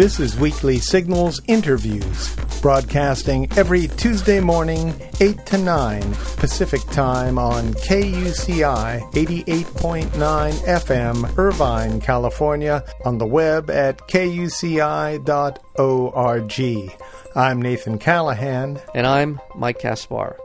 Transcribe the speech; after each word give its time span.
This 0.00 0.18
is 0.18 0.34
Weekly 0.34 0.78
Signals 0.78 1.42
Interviews, 1.46 2.34
broadcasting 2.62 3.46
every 3.58 3.86
Tuesday 3.86 4.40
morning, 4.40 4.94
8 5.20 5.44
to 5.44 5.58
9 5.58 6.00
Pacific 6.38 6.80
Time 6.86 7.38
on 7.38 7.74
KUCI 7.74 9.12
88.9 9.12 10.08
FM, 10.08 11.36
Irvine, 11.36 12.00
California, 12.00 12.82
on 13.04 13.18
the 13.18 13.26
web 13.26 13.68
at 13.68 13.98
kuci.org. 14.08 15.20
I'm 17.36 17.60
Nathan 17.60 17.98
Callahan. 17.98 18.80
And 18.94 19.06
I'm 19.06 19.38
Mike 19.54 19.80
Kaspar. 19.80 20.38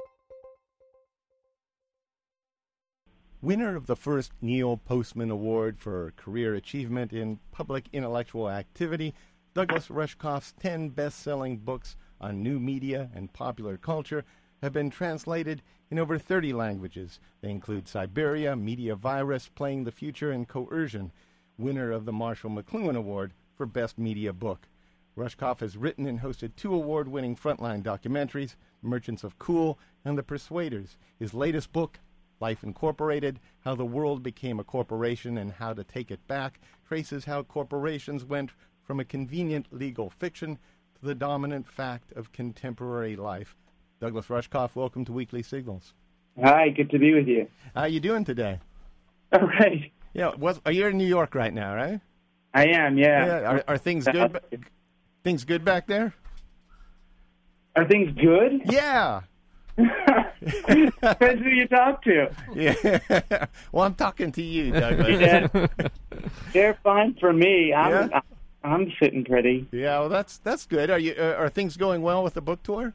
Winner 3.42 3.78
of 3.78 3.86
the 3.86 3.96
first 3.96 4.34
Neil 4.42 4.76
Postman 4.76 5.30
Award 5.30 5.78
for 5.80 6.14
Career 6.18 6.56
Achievement 6.56 7.14
in 7.14 7.40
Public 7.52 7.86
Intellectual 7.94 8.50
Activity, 8.50 9.14
Douglas 9.55 9.88
Rushkoff's 9.88 10.52
10 10.59 10.90
best 10.90 11.22
selling 11.22 11.55
books 11.55 11.95
on 12.20 12.44
new 12.44 12.59
media 12.59 13.09
and 13.16 13.32
popular 13.32 13.78
culture 13.78 14.26
have 14.62 14.73
been 14.73 14.90
translated 14.90 15.62
in 15.90 15.98
over 15.98 16.20
30 16.20 16.52
languages. 16.52 17.22
They 17.40 17.52
include 17.52 17.86
Cyberia, 17.86 18.59
Media 18.59 18.98
Virus, 18.98 19.48
Playing 19.48 19.86
the 19.86 19.94
Future, 19.94 20.30
and 20.30 20.45
Coercion, 20.45 21.14
winner 21.58 21.94
of 21.94 22.04
the 22.04 22.12
Marshall 22.12 22.50
McLuhan 22.50 22.98
Award 22.98 23.31
for 23.55 23.66
Best 23.66 23.98
Media 23.98 24.34
Book. 24.34 24.68
Rushkoff 25.18 25.62
has 25.62 25.78
written 25.78 26.06
and 26.06 26.20
hosted 26.20 26.58
two 26.58 26.73
award 26.73 27.08
winning 27.08 27.38
frontline 27.38 27.81
documentaries, 27.81 28.56
Merchants 28.81 29.23
of 29.23 29.40
Cool 29.40 29.80
and 30.03 30.17
The 30.17 30.23
Persuaders. 30.23 30.98
His 31.17 31.34
latest 31.34 31.72
book, 31.72 32.02
Life 32.42 32.62
Incorporated 32.62 33.40
How 33.62 33.76
the 33.76 33.86
World 33.86 34.22
Became 34.22 34.59
a 34.59 34.66
Corporation 34.66 35.38
and 35.38 35.53
How 35.53 35.72
to 35.72 35.86
Take 35.86 36.12
It 36.12 36.28
Back, 36.28 36.59
traces 36.86 37.23
how 37.23 37.44
corporations 37.44 38.26
went 38.26 38.52
from 38.85 38.99
a 38.99 39.05
convenient 39.05 39.67
legal 39.72 40.09
fiction 40.09 40.58
to 41.00 41.05
the 41.05 41.16
dominant 41.16 41.67
fact 41.67 42.11
of 42.14 42.31
contemporary 42.31 43.16
life. 43.16 43.55
Douglas 44.00 44.27
Rushkoff, 44.27 44.75
welcome 44.75 45.03
to 45.05 45.11
Weekly 45.11 45.42
Signals. 45.42 45.94
Hi, 46.42 46.69
good 46.69 46.89
to 46.92 47.00
be 47.00 47.14
with 47.14 47.27
you. 47.27 47.47
How 47.73 47.81
are 47.81 47.88
you 47.88 48.00
doing 48.00 48.23
today? 48.23 48.59
All 49.31 49.39
right. 49.39 49.92
Yeah, 50.14 50.36
was, 50.36 50.61
are 50.66 50.72
you 50.72 50.88
in 50.88 50.97
New 50.97 51.08
York 51.08 51.33
right 51.33 51.53
now, 51.53 51.75
right? 51.75 52.00
I 52.53 52.67
am, 52.67 52.97
yeah. 52.97 53.25
yeah 53.25 53.52
are, 53.52 53.64
are 53.67 53.77
things 53.77 54.05
good? 54.05 54.39
things 55.23 55.44
good 55.44 55.66
back 55.66 55.88
there? 55.88 56.14
Are 57.75 57.86
things 57.88 58.16
good? 58.17 58.61
Yeah. 58.66 59.22
Depends 59.77 61.42
who 61.42 61.49
you 61.49 61.67
talk 61.67 62.02
to. 62.03 62.33
Yeah. 62.53 63.45
well, 63.72 63.83
I'm 63.83 63.95
talking 63.95 64.31
to 64.33 64.42
you, 64.42 64.72
Douglas. 64.72 65.20
Yeah. 65.20 65.67
They're 66.53 66.77
fine 66.83 67.16
for 67.20 67.33
me. 67.33 67.73
I'm, 67.73 67.92
yeah? 67.92 68.08
I'm 68.14 68.34
sitting 68.99 69.23
pretty. 69.23 69.67
Yeah, 69.71 69.99
well, 69.99 70.09
that's 70.09 70.38
that's 70.39 70.66
good. 70.66 70.89
Are 70.89 70.99
you 70.99 71.16
uh, 71.17 71.35
are 71.38 71.49
things 71.49 71.77
going 71.77 72.02
well 72.02 72.23
with 72.23 72.33
the 72.33 72.41
book 72.41 72.63
tour? 72.63 72.94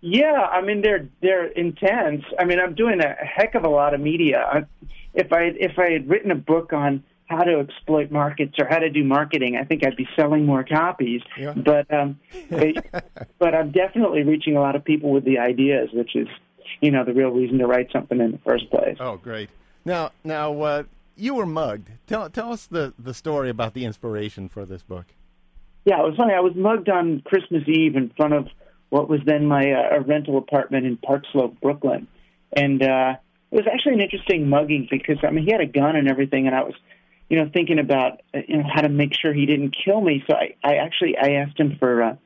Yeah, 0.00 0.48
I 0.50 0.60
mean 0.60 0.82
they're 0.82 1.08
they're 1.22 1.46
intense. 1.46 2.24
I 2.38 2.44
mean 2.44 2.60
I'm 2.60 2.74
doing 2.74 3.00
a 3.00 3.14
heck 3.14 3.54
of 3.54 3.64
a 3.64 3.68
lot 3.68 3.94
of 3.94 4.00
media. 4.00 4.68
If 5.14 5.32
I 5.32 5.52
if 5.58 5.78
I 5.78 5.90
had 5.90 6.08
written 6.08 6.30
a 6.30 6.36
book 6.36 6.72
on 6.72 7.02
how 7.26 7.42
to 7.42 7.58
exploit 7.58 8.10
markets 8.10 8.54
or 8.58 8.66
how 8.66 8.78
to 8.78 8.88
do 8.88 9.02
marketing, 9.02 9.56
I 9.56 9.64
think 9.64 9.84
I'd 9.84 9.96
be 9.96 10.08
selling 10.16 10.46
more 10.46 10.62
copies. 10.64 11.22
Yeah. 11.38 11.54
But 11.54 11.92
um, 11.92 12.18
but 13.38 13.54
I'm 13.54 13.72
definitely 13.72 14.22
reaching 14.22 14.56
a 14.56 14.60
lot 14.60 14.76
of 14.76 14.84
people 14.84 15.10
with 15.10 15.24
the 15.24 15.38
ideas, 15.38 15.90
which 15.92 16.14
is 16.14 16.28
you 16.80 16.90
know 16.90 17.04
the 17.04 17.12
real 17.12 17.30
reason 17.30 17.58
to 17.58 17.66
write 17.66 17.90
something 17.92 18.20
in 18.20 18.32
the 18.32 18.38
first 18.38 18.70
place. 18.70 18.96
Oh, 19.00 19.16
great! 19.16 19.50
Now 19.84 20.12
now 20.24 20.60
uh, 20.60 20.82
you 21.16 21.34
were 21.34 21.46
mugged. 21.46 21.90
Tell 22.06 22.30
tell 22.30 22.52
us 22.52 22.66
the 22.66 22.94
the 22.98 23.14
story 23.14 23.50
about 23.50 23.74
the 23.74 23.84
inspiration 23.84 24.48
for 24.48 24.64
this 24.64 24.82
book. 24.82 25.06
Yeah, 25.84 26.00
it 26.00 26.04
was 26.04 26.16
funny. 26.16 26.34
I 26.34 26.40
was 26.40 26.54
mugged 26.54 26.88
on 26.88 27.22
Christmas 27.24 27.62
Eve 27.66 27.96
in 27.96 28.10
front 28.16 28.34
of 28.34 28.48
what 28.90 29.08
was 29.08 29.20
then 29.24 29.46
my 29.46 29.72
uh, 29.72 30.00
rental 30.00 30.38
apartment 30.38 30.86
in 30.86 30.96
Park 30.96 31.24
Slope, 31.32 31.60
Brooklyn, 31.60 32.06
and 32.52 32.82
uh, 32.82 33.14
it 33.50 33.56
was 33.56 33.66
actually 33.72 33.94
an 33.94 34.00
interesting 34.00 34.48
mugging 34.48 34.88
because 34.90 35.18
I 35.22 35.30
mean 35.30 35.44
he 35.44 35.52
had 35.52 35.60
a 35.60 35.66
gun 35.66 35.96
and 35.96 36.08
everything, 36.08 36.46
and 36.46 36.54
I 36.54 36.62
was 36.62 36.74
you 37.28 37.42
know 37.42 37.50
thinking 37.52 37.78
about 37.78 38.20
uh, 38.34 38.40
you 38.46 38.58
know 38.58 38.68
how 38.72 38.82
to 38.82 38.88
make 38.88 39.14
sure 39.14 39.32
he 39.32 39.46
didn't 39.46 39.76
kill 39.84 40.00
me. 40.00 40.24
So 40.28 40.36
I 40.36 40.54
I 40.62 40.76
actually 40.76 41.16
I 41.16 41.42
asked 41.42 41.58
him 41.58 41.76
for. 41.78 42.02
Uh, 42.02 42.16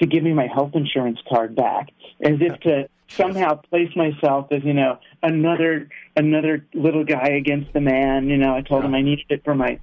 to 0.00 0.06
give 0.06 0.22
me 0.22 0.32
my 0.32 0.46
health 0.46 0.72
insurance 0.74 1.18
card 1.28 1.56
back, 1.56 1.88
as 2.20 2.36
if 2.40 2.60
to 2.60 2.88
somehow 3.08 3.54
place 3.54 3.94
myself 3.96 4.52
as 4.52 4.62
you 4.64 4.74
know 4.74 4.98
another 5.22 5.88
another 6.16 6.64
little 6.74 7.04
guy 7.04 7.28
against 7.28 7.72
the 7.72 7.80
man. 7.80 8.28
You 8.28 8.36
know, 8.36 8.54
I 8.54 8.62
told 8.62 8.82
yeah. 8.82 8.88
him 8.88 8.94
I 8.94 9.02
needed 9.02 9.26
it 9.30 9.44
for 9.44 9.54
my 9.54 9.78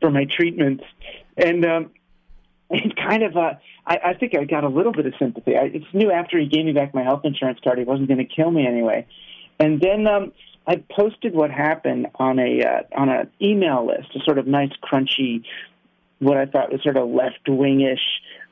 for 0.00 0.10
my 0.10 0.24
treatments, 0.24 0.84
and 1.36 1.64
um, 1.64 1.90
it 2.70 2.96
kind 2.96 3.22
of 3.22 3.36
uh, 3.36 3.54
I, 3.86 3.98
I 4.04 4.14
think 4.14 4.36
I 4.36 4.44
got 4.44 4.64
a 4.64 4.68
little 4.68 4.92
bit 4.92 5.06
of 5.06 5.14
sympathy. 5.18 5.56
I 5.56 5.64
it's 5.64 5.86
knew 5.92 6.10
after 6.10 6.38
he 6.38 6.46
gave 6.46 6.64
me 6.64 6.72
back 6.72 6.94
my 6.94 7.02
health 7.02 7.24
insurance 7.24 7.58
card, 7.62 7.78
he 7.78 7.84
wasn't 7.84 8.08
going 8.08 8.18
to 8.18 8.34
kill 8.34 8.50
me 8.50 8.66
anyway, 8.66 9.06
and 9.58 9.80
then. 9.80 10.06
um 10.06 10.32
I 10.70 10.84
posted 10.94 11.34
what 11.34 11.50
happened 11.50 12.08
on 12.16 12.38
a 12.38 12.62
uh, 12.62 12.82
on 12.94 13.08
an 13.08 13.30
email 13.40 13.86
list, 13.86 14.14
a 14.14 14.18
sort 14.22 14.36
of 14.36 14.46
nice, 14.46 14.68
crunchy, 14.84 15.42
what 16.18 16.36
I 16.36 16.46
thought 16.46 16.70
was 16.70 16.82
sort 16.82 16.96
of 16.96 17.08
left 17.08 17.46
wingish 17.46 17.96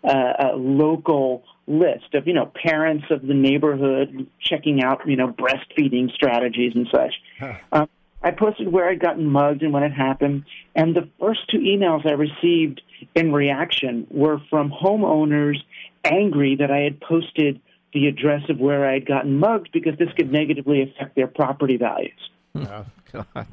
uh, 0.04 0.50
a 0.52 0.56
local 0.56 1.44
list 1.66 2.14
of 2.14 2.26
you 2.26 2.32
know 2.32 2.46
parents 2.46 3.06
of 3.10 3.26
the 3.26 3.34
neighborhood 3.34 4.26
checking 4.40 4.82
out 4.82 5.06
you 5.06 5.16
know 5.16 5.28
breastfeeding 5.28 6.12
strategies 6.12 6.72
and 6.74 6.88
such. 6.92 7.14
Huh. 7.38 7.54
Um, 7.72 7.88
I 8.22 8.30
posted 8.32 8.72
where 8.72 8.88
I'd 8.88 9.00
gotten 9.00 9.26
mugged 9.26 9.62
and 9.62 9.72
when 9.72 9.82
it 9.82 9.92
happened, 9.92 10.44
and 10.74 10.96
the 10.96 11.08
first 11.20 11.40
two 11.50 11.58
emails 11.58 12.06
I 12.06 12.12
received 12.12 12.82
in 13.14 13.32
reaction 13.32 14.06
were 14.10 14.40
from 14.50 14.70
homeowners 14.70 15.58
angry 16.04 16.56
that 16.56 16.70
I 16.70 16.78
had 16.78 17.00
posted 17.00 17.60
the 17.92 18.06
address 18.06 18.42
of 18.48 18.58
where 18.58 18.88
I 18.88 18.94
had 18.94 19.06
gotten 19.06 19.38
mugged 19.38 19.70
because 19.72 19.96
this 19.98 20.12
could 20.16 20.32
negatively 20.32 20.82
affect 20.82 21.14
their 21.14 21.26
property 21.26 21.76
values. 21.76 22.30
Oh 22.54 22.86
God! 23.12 23.46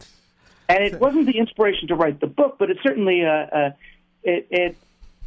And 0.69 0.83
it 0.83 0.99
wasn't 0.99 1.25
the 1.25 1.37
inspiration 1.37 1.89
to 1.89 1.95
write 1.95 2.19
the 2.19 2.27
book, 2.27 2.55
but 2.57 2.69
it 2.69 2.77
certainly 2.81 3.25
uh, 3.25 3.29
uh, 3.29 3.69
it, 4.23 4.47
it 4.49 4.77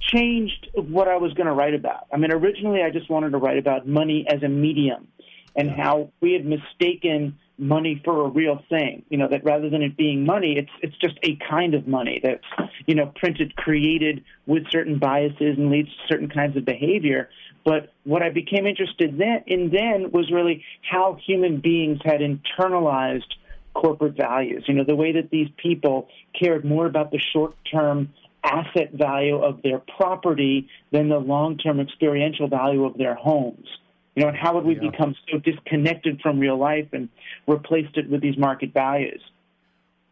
changed 0.01 0.69
what 0.75 1.09
I 1.09 1.17
was 1.17 1.33
going 1.35 1.47
to 1.47 1.53
write 1.53 1.75
about. 1.75 2.07
I 2.13 2.17
mean, 2.17 2.33
originally 2.33 2.83
I 2.83 2.91
just 2.91 3.11
wanted 3.11 3.31
to 3.31 3.39
write 3.39 3.59
about 3.59 3.87
money 3.87 4.27
as 4.29 4.43
a 4.43 4.49
medium 4.49 5.09
and 5.55 5.69
yeah. 5.69 5.77
how 5.77 6.11
we 6.21 6.33
had 6.33 6.45
mistaken 6.45 7.39
money 7.59 8.01
for 8.05 8.27
a 8.27 8.29
real 8.29 8.63
thing. 8.69 9.05
You 9.09 9.19
know, 9.19 9.29
that 9.29 9.45
rather 9.45 9.71
than 9.71 9.83
it 9.83 9.97
being 9.97 10.25
money, 10.25 10.59
it's 10.59 10.71
it's 10.83 10.97
just 10.99 11.19
a 11.23 11.37
kind 11.49 11.75
of 11.75 11.89
money 11.89 12.21
that's, 12.23 12.71
you 12.87 12.95
know, 12.95 13.13
printed, 13.17 13.57
created 13.57 14.25
with 14.47 14.65
certain 14.71 14.99
biases 14.99 15.57
and 15.59 15.71
leads 15.71 15.89
to 15.89 16.07
certain 16.09 16.29
kinds 16.29 16.57
of 16.57 16.65
behavior. 16.65 17.31
But 17.65 17.93
what 18.05 18.23
I 18.23 18.31
became 18.31 18.67
interested 18.67 19.19
then, 19.19 19.43
in 19.47 19.71
then 19.71 20.13
was 20.13 20.31
really 20.31 20.65
how 20.89 21.19
human 21.27 21.59
beings 21.59 21.99
had 22.05 22.21
internalized 22.21 23.33
corporate 23.75 24.17
values. 24.17 24.65
You 24.69 24.75
know, 24.75 24.85
the 24.85 24.95
way 24.95 25.13
that 25.13 25.31
these 25.31 25.49
people 25.57 26.09
cared 26.39 26.65
more 26.65 26.87
about 26.87 27.11
the 27.11 27.19
short 27.19 27.57
term 27.71 28.13
asset 28.47 28.93
value 28.93 29.37
of 29.37 29.61
their 29.63 29.81
property 29.97 30.69
than 30.93 31.09
the 31.09 31.19
long 31.19 31.59
term 31.59 31.81
experiential 31.81 32.49
value 32.49 32.85
of 32.85 32.97
their 32.97 33.15
homes. 33.15 33.67
You 34.15 34.23
know, 34.23 34.29
and 34.29 34.37
how 34.37 34.55
would 34.55 34.65
we 34.65 34.77
yeah. 34.77 34.91
become 34.91 35.15
so 35.31 35.39
disconnected 35.39 36.21
from 36.23 36.39
real 36.39 36.59
life 36.59 36.89
and 36.93 37.09
replaced 37.47 37.99
it 37.99 38.09
with 38.09 38.23
these 38.23 38.39
market 38.39 38.73
values? 38.73 39.21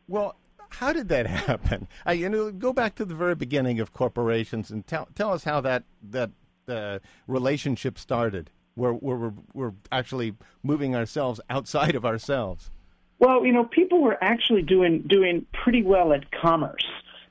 Well, 0.09 0.37
how 0.69 0.93
did 0.93 1.09
that 1.09 1.27
happen? 1.49 1.89
I, 2.05 2.13
you 2.13 2.29
know, 2.29 2.51
go 2.51 2.73
back 2.73 2.97
to 2.97 3.05
the 3.05 3.15
very 3.15 3.35
beginning 3.35 3.81
of 3.81 3.93
corporations 3.93 4.71
and 4.71 4.87
tell 4.87 5.09
tell 5.15 5.33
us 5.33 5.45
how 5.45 5.61
that 5.63 5.85
that 6.11 6.31
uh, 6.69 6.99
relationship 7.27 7.99
started, 7.99 8.51
where, 8.75 8.93
where 8.93 9.17
we're, 9.17 9.33
we're 9.53 9.73
actually 9.93 10.35
moving 10.63 10.97
ourselves 10.97 11.41
outside 11.51 11.95
of 11.95 12.05
ourselves. 12.05 12.71
Well, 13.19 13.45
you 13.47 13.53
know, 13.53 13.65
people 13.65 14.03
were 14.03 14.23
actually 14.23 14.63
doing 14.63 15.03
doing 15.09 15.47
pretty 15.53 15.83
well 15.83 16.13
at 16.13 16.31
commerce 16.31 16.85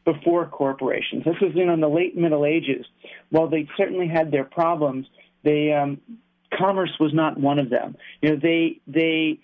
before 0.05 0.45
corporations. 0.47 1.23
This 1.23 1.39
was 1.41 1.51
in 1.55 1.79
the 1.79 1.87
late 1.87 2.17
Middle 2.17 2.45
Ages. 2.45 2.85
While 3.29 3.47
they 3.47 3.67
certainly 3.77 4.07
had 4.07 4.31
their 4.31 4.43
problems, 4.43 5.07
they 5.43 5.73
um, 5.73 6.01
commerce 6.57 6.91
was 6.99 7.13
not 7.13 7.39
one 7.39 7.59
of 7.59 7.69
them. 7.69 7.95
You 8.21 8.31
know, 8.31 8.39
they 8.41 8.81
they 8.87 9.39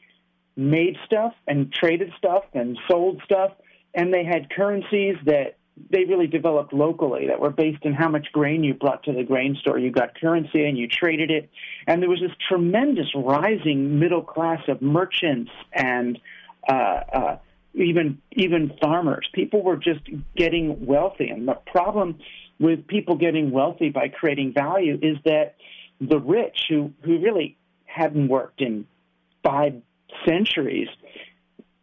made 0.55 0.97
stuff 1.05 1.33
and 1.47 1.71
traded 1.71 2.11
stuff 2.17 2.43
and 2.53 2.77
sold 2.89 3.21
stuff, 3.23 3.51
and 3.93 4.13
they 4.13 4.23
had 4.23 4.49
currencies 4.49 5.15
that 5.25 5.55
they 5.89 6.03
really 6.03 6.27
developed 6.27 6.73
locally 6.73 7.27
that 7.27 7.39
were 7.39 7.49
based 7.49 7.83
in 7.85 7.93
how 7.93 8.09
much 8.09 8.27
grain 8.33 8.63
you 8.63 8.73
brought 8.73 9.03
to 9.03 9.13
the 9.13 9.23
grain 9.23 9.55
store. 9.61 9.79
You 9.79 9.91
got 9.91 10.19
currency 10.19 10.65
and 10.65 10.77
you 10.77 10.87
traded 10.87 11.31
it, 11.31 11.49
and 11.87 12.01
there 12.01 12.09
was 12.09 12.19
this 12.19 12.31
tremendous 12.47 13.07
rising 13.15 13.99
middle 13.99 14.21
class 14.21 14.61
of 14.67 14.81
merchants 14.81 15.51
and 15.71 16.19
uh, 16.67 16.73
uh, 16.73 17.37
even 17.73 18.21
even 18.33 18.71
farmers. 18.81 19.27
People 19.33 19.63
were 19.63 19.77
just 19.77 20.01
getting 20.35 20.85
wealthy, 20.85 21.29
and 21.29 21.47
the 21.47 21.57
problem 21.71 22.19
with 22.59 22.87
people 22.87 23.15
getting 23.15 23.51
wealthy 23.51 23.89
by 23.89 24.09
creating 24.09 24.53
value 24.53 24.97
is 25.01 25.17
that 25.25 25.55
the 26.01 26.19
rich, 26.19 26.57
who 26.69 26.91
who 27.03 27.19
really 27.19 27.57
hadn't 27.85 28.27
worked 28.27 28.61
in 28.61 28.85
five 29.43 29.81
centuries, 30.25 30.87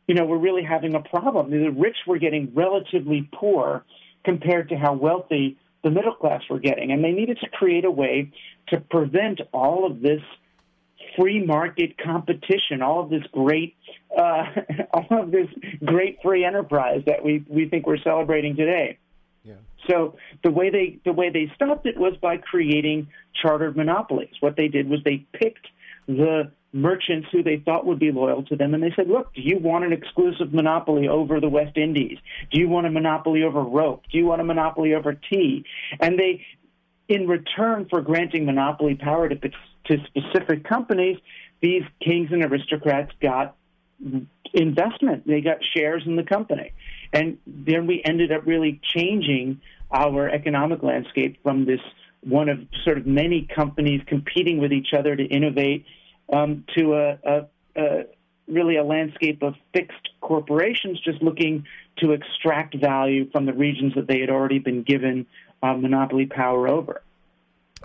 you 0.06 0.14
know, 0.14 0.24
were 0.24 0.38
really 0.38 0.62
having 0.62 0.94
a 0.94 1.00
problem. 1.00 1.50
The 1.50 1.70
rich 1.70 1.96
were 2.06 2.18
getting 2.18 2.52
relatively 2.54 3.28
poor 3.32 3.84
compared 4.24 4.68
to 4.70 4.76
how 4.76 4.94
wealthy 4.94 5.56
the 5.82 5.90
middle 5.90 6.14
class 6.14 6.42
were 6.50 6.58
getting. 6.58 6.90
And 6.92 7.04
they 7.04 7.12
needed 7.12 7.38
to 7.40 7.48
create 7.48 7.84
a 7.84 7.90
way 7.90 8.32
to 8.68 8.80
prevent 8.80 9.40
all 9.52 9.86
of 9.86 10.00
this 10.00 10.20
free 11.16 11.44
market 11.44 11.96
competition, 11.98 12.82
all 12.82 13.02
of 13.04 13.10
this 13.10 13.22
great, 13.32 13.76
uh, 14.16 14.44
all 14.92 15.06
of 15.10 15.30
this 15.30 15.48
great 15.84 16.18
free 16.22 16.44
enterprise 16.44 17.02
that 17.06 17.24
we 17.24 17.44
we 17.48 17.68
think 17.68 17.86
we're 17.86 17.98
celebrating 18.02 18.56
today. 18.56 18.98
Yeah. 19.44 19.54
So 19.88 20.16
the 20.42 20.50
way 20.50 20.70
they 20.70 20.98
the 21.04 21.12
way 21.12 21.30
they 21.30 21.50
stopped 21.54 21.86
it 21.86 21.96
was 21.96 22.14
by 22.20 22.38
creating 22.38 23.08
chartered 23.40 23.76
monopolies. 23.76 24.34
What 24.40 24.56
they 24.56 24.68
did 24.68 24.88
was 24.88 25.00
they 25.04 25.26
picked 25.32 25.66
the 26.06 26.50
merchants 26.72 27.28
who 27.32 27.42
they 27.42 27.56
thought 27.58 27.86
would 27.86 27.98
be 27.98 28.12
loyal 28.12 28.42
to 28.44 28.56
them, 28.56 28.74
and 28.74 28.82
they 28.82 28.92
said, 28.96 29.08
"Look, 29.08 29.32
do 29.34 29.40
you 29.40 29.58
want 29.58 29.84
an 29.84 29.92
exclusive 29.92 30.52
monopoly 30.52 31.08
over 31.08 31.40
the 31.40 31.48
West 31.48 31.76
Indies? 31.76 32.18
Do 32.50 32.60
you 32.60 32.68
want 32.68 32.86
a 32.86 32.90
monopoly 32.90 33.42
over 33.42 33.62
rope? 33.62 34.02
Do 34.10 34.18
you 34.18 34.26
want 34.26 34.40
a 34.40 34.44
monopoly 34.44 34.94
over 34.94 35.14
tea?" 35.14 35.64
And 36.00 36.18
they, 36.18 36.44
in 37.08 37.26
return 37.26 37.86
for 37.88 38.00
granting 38.00 38.44
monopoly 38.46 38.94
power 38.94 39.28
to 39.28 39.36
to 39.36 40.04
specific 40.06 40.64
companies, 40.64 41.18
these 41.60 41.82
kings 42.04 42.30
and 42.32 42.44
aristocrats 42.44 43.12
got 43.20 43.56
investment. 44.52 45.26
They 45.26 45.40
got 45.40 45.58
shares 45.64 46.02
in 46.06 46.16
the 46.16 46.22
company. 46.22 46.72
And 47.12 47.38
then 47.46 47.86
we 47.86 48.02
ended 48.04 48.32
up 48.32 48.46
really 48.46 48.80
changing 48.82 49.60
our 49.90 50.28
economic 50.28 50.82
landscape 50.82 51.42
from 51.42 51.64
this 51.64 51.80
one 52.22 52.48
of 52.48 52.58
sort 52.84 52.98
of 52.98 53.06
many 53.06 53.48
companies 53.54 54.00
competing 54.06 54.58
with 54.58 54.72
each 54.72 54.92
other 54.96 55.14
to 55.14 55.24
innovate 55.24 55.84
um, 56.32 56.64
to 56.76 56.94
a, 56.94 57.18
a, 57.24 57.46
a 57.76 58.04
really 58.48 58.76
a 58.76 58.84
landscape 58.84 59.42
of 59.42 59.54
fixed 59.72 60.08
corporations 60.20 61.00
just 61.00 61.22
looking 61.22 61.66
to 61.98 62.12
extract 62.12 62.74
value 62.74 63.30
from 63.30 63.46
the 63.46 63.52
regions 63.52 63.94
that 63.94 64.08
they 64.08 64.20
had 64.20 64.28
already 64.28 64.58
been 64.58 64.82
given 64.82 65.26
uh, 65.62 65.74
monopoly 65.74 66.26
power 66.26 66.68
over 66.68 67.02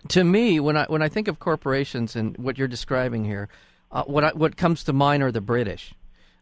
to 0.09 0.23
me, 0.23 0.59
when 0.59 0.77
I 0.77 0.85
when 0.85 1.01
I 1.01 1.09
think 1.09 1.27
of 1.27 1.39
corporations 1.39 2.15
and 2.15 2.37
what 2.37 2.57
you're 2.57 2.67
describing 2.67 3.25
here, 3.25 3.49
uh, 3.91 4.03
what 4.03 4.23
I, 4.23 4.29
what 4.29 4.57
comes 4.57 4.83
to 4.85 4.93
mind 4.93 5.23
are 5.23 5.31
the 5.31 5.41
British. 5.41 5.93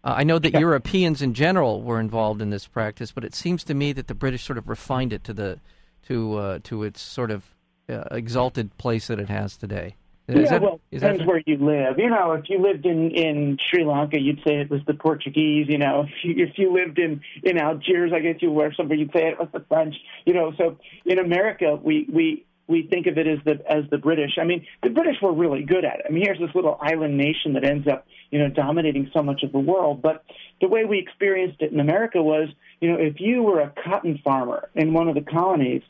Uh, 0.03 0.13
I 0.17 0.23
know 0.23 0.39
that 0.39 0.53
yeah. 0.53 0.59
Europeans 0.59 1.21
in 1.21 1.33
general 1.33 1.81
were 1.81 1.99
involved 1.99 2.41
in 2.41 2.49
this 2.49 2.67
practice, 2.67 3.11
but 3.11 3.23
it 3.23 3.35
seems 3.35 3.63
to 3.65 3.73
me 3.73 3.91
that 3.93 4.07
the 4.07 4.15
British 4.15 4.43
sort 4.43 4.57
of 4.57 4.69
refined 4.69 5.11
it 5.11 5.23
to 5.25 5.33
the 5.33 5.59
to 6.07 6.37
uh, 6.37 6.59
to 6.63 6.83
its 6.83 7.01
sort 7.01 7.31
of 7.31 7.43
uh, 7.89 8.03
exalted 8.11 8.77
place 8.77 9.07
that 9.07 9.19
it 9.19 9.29
has 9.29 9.57
today. 9.57 9.95
Is 10.29 10.43
yeah, 10.43 10.49
that, 10.51 10.61
well, 10.61 10.79
depends 10.91 11.25
where 11.25 11.41
you 11.47 11.57
live. 11.57 11.97
You 11.97 12.09
know, 12.11 12.33
if 12.33 12.49
you 12.49 12.61
lived 12.61 12.85
in 12.85 13.09
in 13.11 13.57
Sri 13.67 13.83
Lanka, 13.83 14.19
you'd 14.19 14.41
say 14.45 14.57
it 14.57 14.69
was 14.69 14.81
the 14.85 14.93
Portuguese. 14.93 15.65
You 15.67 15.79
know, 15.79 16.05
if 16.23 16.23
you 16.23 16.45
if 16.45 16.57
you 16.57 16.71
lived 16.71 16.99
in 16.99 17.21
in 17.43 17.57
Algiers, 17.57 18.11
I 18.13 18.19
guess 18.19 18.35
you 18.39 18.51
were 18.51 18.71
somewhere, 18.73 18.97
you'd 18.97 19.11
say 19.11 19.27
it 19.27 19.39
was 19.39 19.49
the 19.51 19.65
French. 19.67 19.95
You 20.25 20.33
know, 20.33 20.53
so 20.57 20.77
in 21.03 21.19
America, 21.19 21.75
we 21.75 22.05
we 22.13 22.45
we 22.69 22.83
think 22.83 23.07
of 23.07 23.17
it 23.17 23.27
as 23.27 23.39
the 23.43 23.59
as 23.69 23.83
the 23.89 23.97
British. 23.97 24.37
I 24.39 24.45
mean, 24.45 24.65
the 24.83 24.91
British 24.91 25.15
were 25.21 25.33
really 25.33 25.63
good 25.63 25.83
at 25.83 25.99
it. 25.99 26.05
I 26.07 26.11
mean, 26.11 26.23
here's 26.23 26.39
this 26.39 26.53
little 26.53 26.77
island 26.79 27.17
nation 27.17 27.53
that 27.53 27.65
ends 27.65 27.87
up, 27.87 28.05
you 28.29 28.39
know, 28.39 28.47
dominating 28.47 29.09
so 29.11 29.23
much 29.23 29.41
of 29.43 29.51
the 29.51 29.59
world. 29.59 30.01
But 30.01 30.23
the 30.61 30.67
way 30.67 30.85
we 30.85 30.99
experienced 30.99 31.61
it 31.61 31.71
in 31.73 31.79
America 31.79 32.21
was, 32.21 32.47
you 32.79 32.91
know, 32.91 32.97
if 32.97 33.19
you 33.19 33.41
were 33.41 33.59
a 33.59 33.73
cotton 33.83 34.19
farmer 34.23 34.69
in 34.75 34.93
one 34.93 35.09
of 35.09 35.15
the 35.15 35.21
colonies, 35.21 35.81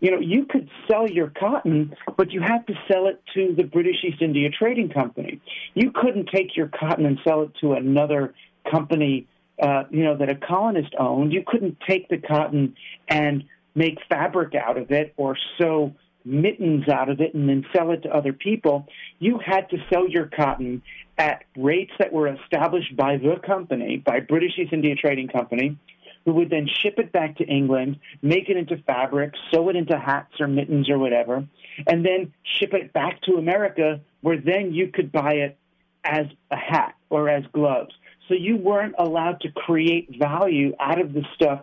you 0.00 0.10
know, 0.10 0.20
you 0.20 0.44
could 0.44 0.68
sell 0.88 1.08
your 1.08 1.28
cotton, 1.28 1.96
but 2.16 2.30
you 2.30 2.40
had 2.40 2.66
to 2.66 2.74
sell 2.92 3.06
it 3.06 3.22
to 3.34 3.54
the 3.56 3.64
British 3.64 3.96
East 4.04 4.20
India 4.20 4.50
Trading 4.50 4.90
Company. 4.90 5.40
You 5.74 5.90
couldn't 5.92 6.28
take 6.32 6.56
your 6.56 6.68
cotton 6.68 7.06
and 7.06 7.18
sell 7.26 7.42
it 7.42 7.52
to 7.62 7.72
another 7.72 8.34
company, 8.70 9.26
uh, 9.60 9.84
you 9.90 10.04
know, 10.04 10.16
that 10.18 10.28
a 10.28 10.34
colonist 10.34 10.94
owned. 10.98 11.32
You 11.32 11.42
couldn't 11.44 11.78
take 11.88 12.08
the 12.08 12.18
cotton 12.18 12.76
and 13.08 13.44
make 13.74 13.98
fabric 14.08 14.54
out 14.54 14.76
of 14.76 14.90
it 14.90 15.14
or 15.16 15.36
sew 15.58 15.94
mittens 16.28 16.88
out 16.88 17.08
of 17.08 17.20
it 17.20 17.34
and 17.34 17.48
then 17.48 17.64
sell 17.74 17.90
it 17.92 18.02
to 18.02 18.14
other 18.14 18.32
people, 18.32 18.86
you 19.18 19.38
had 19.44 19.68
to 19.70 19.78
sell 19.90 20.08
your 20.08 20.26
cotton 20.26 20.82
at 21.16 21.44
rates 21.56 21.92
that 21.98 22.12
were 22.12 22.28
established 22.28 22.96
by 22.96 23.16
the 23.16 23.36
company, 23.44 23.96
by 23.96 24.20
British 24.20 24.52
East 24.58 24.72
India 24.72 24.94
Trading 24.94 25.28
Company, 25.28 25.76
who 26.24 26.34
would 26.34 26.50
then 26.50 26.68
ship 26.82 26.94
it 26.98 27.10
back 27.10 27.36
to 27.38 27.44
England, 27.44 27.98
make 28.22 28.48
it 28.48 28.56
into 28.56 28.76
fabric, 28.86 29.32
sew 29.50 29.68
it 29.68 29.76
into 29.76 29.98
hats 29.98 30.34
or 30.40 30.46
mittens 30.46 30.90
or 30.90 30.98
whatever, 30.98 31.46
and 31.86 32.04
then 32.04 32.32
ship 32.58 32.74
it 32.74 32.92
back 32.92 33.20
to 33.22 33.34
America 33.34 34.00
where 34.20 34.38
then 34.38 34.72
you 34.72 34.88
could 34.88 35.10
buy 35.10 35.32
it 35.32 35.56
as 36.04 36.26
a 36.50 36.56
hat 36.56 36.94
or 37.10 37.28
as 37.28 37.44
gloves. 37.52 37.94
So 38.28 38.34
you 38.34 38.56
weren't 38.56 38.94
allowed 38.98 39.40
to 39.40 39.50
create 39.50 40.18
value 40.18 40.74
out 40.78 41.00
of 41.00 41.12
the 41.12 41.24
stuff 41.34 41.62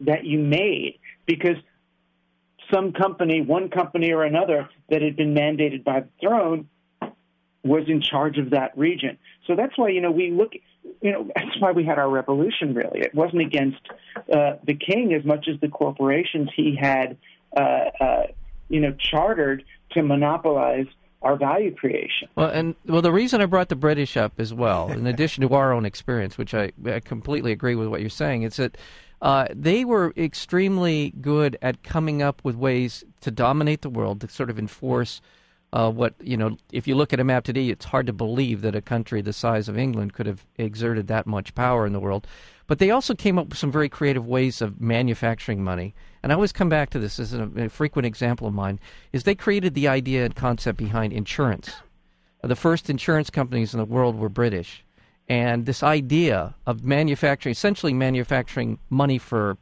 that 0.00 0.24
you 0.24 0.38
made 0.38 0.98
because 1.26 1.56
some 2.72 2.92
company, 2.92 3.42
one 3.42 3.70
company 3.70 4.12
or 4.12 4.24
another 4.24 4.68
that 4.90 5.02
had 5.02 5.16
been 5.16 5.34
mandated 5.34 5.84
by 5.84 6.00
the 6.00 6.08
throne 6.20 6.68
was 7.64 7.84
in 7.88 8.00
charge 8.00 8.38
of 8.38 8.50
that 8.50 8.76
region. 8.76 9.18
So 9.46 9.56
that's 9.56 9.76
why, 9.76 9.88
you 9.88 10.00
know, 10.00 10.10
we 10.10 10.30
look, 10.30 10.52
you 11.02 11.12
know, 11.12 11.28
that's 11.34 11.60
why 11.60 11.72
we 11.72 11.84
had 11.84 11.98
our 11.98 12.08
revolution, 12.08 12.74
really. 12.74 13.00
It 13.00 13.14
wasn't 13.14 13.42
against 13.42 13.80
uh, 14.32 14.56
the 14.64 14.74
king 14.74 15.12
as 15.14 15.24
much 15.24 15.48
as 15.52 15.60
the 15.60 15.68
corporations 15.68 16.50
he 16.54 16.76
had, 16.80 17.16
uh, 17.56 17.60
uh, 17.60 18.22
you 18.68 18.80
know, 18.80 18.92
chartered 18.92 19.64
to 19.92 20.02
monopolize 20.02 20.86
our 21.20 21.36
value 21.36 21.74
creation. 21.74 22.28
Well, 22.36 22.50
and 22.50 22.76
well, 22.86 23.02
the 23.02 23.12
reason 23.12 23.40
I 23.40 23.46
brought 23.46 23.70
the 23.70 23.76
British 23.76 24.16
up 24.16 24.38
as 24.38 24.54
well, 24.54 24.90
in 24.90 25.06
addition 25.06 25.46
to 25.48 25.54
our 25.54 25.72
own 25.72 25.84
experience, 25.84 26.38
which 26.38 26.54
I, 26.54 26.70
I 26.86 27.00
completely 27.00 27.50
agree 27.50 27.74
with 27.74 27.88
what 27.88 28.00
you're 28.00 28.10
saying, 28.10 28.42
is 28.42 28.56
that 28.56 28.76
uh, 29.20 29.46
they 29.54 29.84
were 29.84 30.12
extremely 30.16 31.12
good 31.20 31.58
at 31.60 31.82
coming 31.82 32.22
up 32.22 32.40
with 32.44 32.56
ways 32.56 33.04
to 33.20 33.30
dominate 33.30 33.82
the 33.82 33.90
world, 33.90 34.20
to 34.20 34.28
sort 34.28 34.50
of 34.50 34.58
enforce 34.58 35.20
uh, 35.72 35.90
what, 35.90 36.14
you 36.22 36.36
know, 36.36 36.56
if 36.72 36.86
you 36.86 36.94
look 36.94 37.12
at 37.12 37.20
a 37.20 37.24
map 37.24 37.44
today, 37.44 37.68
it's 37.68 37.84
hard 37.84 38.06
to 38.06 38.12
believe 38.12 38.62
that 38.62 38.74
a 38.74 38.80
country 38.80 39.20
the 39.20 39.32
size 39.32 39.68
of 39.68 39.76
England 39.76 40.14
could 40.14 40.26
have 40.26 40.46
exerted 40.56 41.08
that 41.08 41.26
much 41.26 41.54
power 41.54 41.86
in 41.86 41.92
the 41.92 42.00
world. 42.00 42.26
But 42.66 42.78
they 42.78 42.90
also 42.90 43.14
came 43.14 43.38
up 43.38 43.48
with 43.48 43.58
some 43.58 43.72
very 43.72 43.88
creative 43.88 44.26
ways 44.26 44.62
of 44.62 44.80
manufacturing 44.80 45.62
money. 45.62 45.94
And 46.22 46.32
I 46.32 46.34
always 46.34 46.52
come 46.52 46.68
back 46.68 46.90
to 46.90 46.98
this 46.98 47.18
as 47.18 47.34
a, 47.34 47.50
a 47.56 47.68
frequent 47.68 48.06
example 48.06 48.46
of 48.46 48.54
mine, 48.54 48.80
is 49.12 49.24
they 49.24 49.34
created 49.34 49.74
the 49.74 49.88
idea 49.88 50.24
and 50.24 50.34
concept 50.34 50.78
behind 50.78 51.12
insurance. 51.12 51.72
The 52.42 52.56
first 52.56 52.88
insurance 52.88 53.30
companies 53.30 53.74
in 53.74 53.78
the 53.78 53.84
world 53.84 54.16
were 54.16 54.28
British 54.28 54.84
and 55.28 55.66
this 55.66 55.82
idea 55.82 56.54
of 56.66 56.84
manufacturing, 56.84 57.52
essentially 57.52 57.92
manufacturing 57.92 58.78
money 58.88 59.18
for 59.18 59.58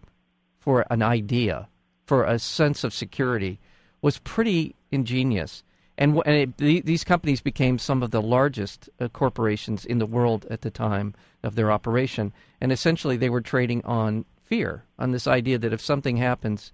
for 0.58 0.84
an 0.90 1.02
idea, 1.02 1.68
for 2.06 2.24
a 2.24 2.38
sense 2.38 2.82
of 2.82 2.92
security, 2.92 3.60
was 4.02 4.18
pretty 4.18 4.74
ingenious. 4.90 5.62
And, 5.98 6.20
and 6.26 6.54
it, 6.60 6.84
these 6.84 7.04
companies 7.04 7.40
became 7.40 7.78
some 7.78 8.02
of 8.02 8.10
the 8.10 8.20
largest 8.20 8.90
uh, 9.00 9.08
corporations 9.08 9.84
in 9.84 9.98
the 9.98 10.06
world 10.06 10.44
at 10.50 10.62
the 10.62 10.70
time 10.70 11.14
of 11.42 11.54
their 11.54 11.70
operation. 11.70 12.32
And 12.60 12.72
essentially, 12.72 13.16
they 13.16 13.30
were 13.30 13.40
trading 13.40 13.84
on 13.84 14.24
fear, 14.42 14.84
on 14.98 15.12
this 15.12 15.26
idea 15.26 15.58
that 15.58 15.72
if 15.72 15.80
something 15.80 16.16
happens, 16.16 16.72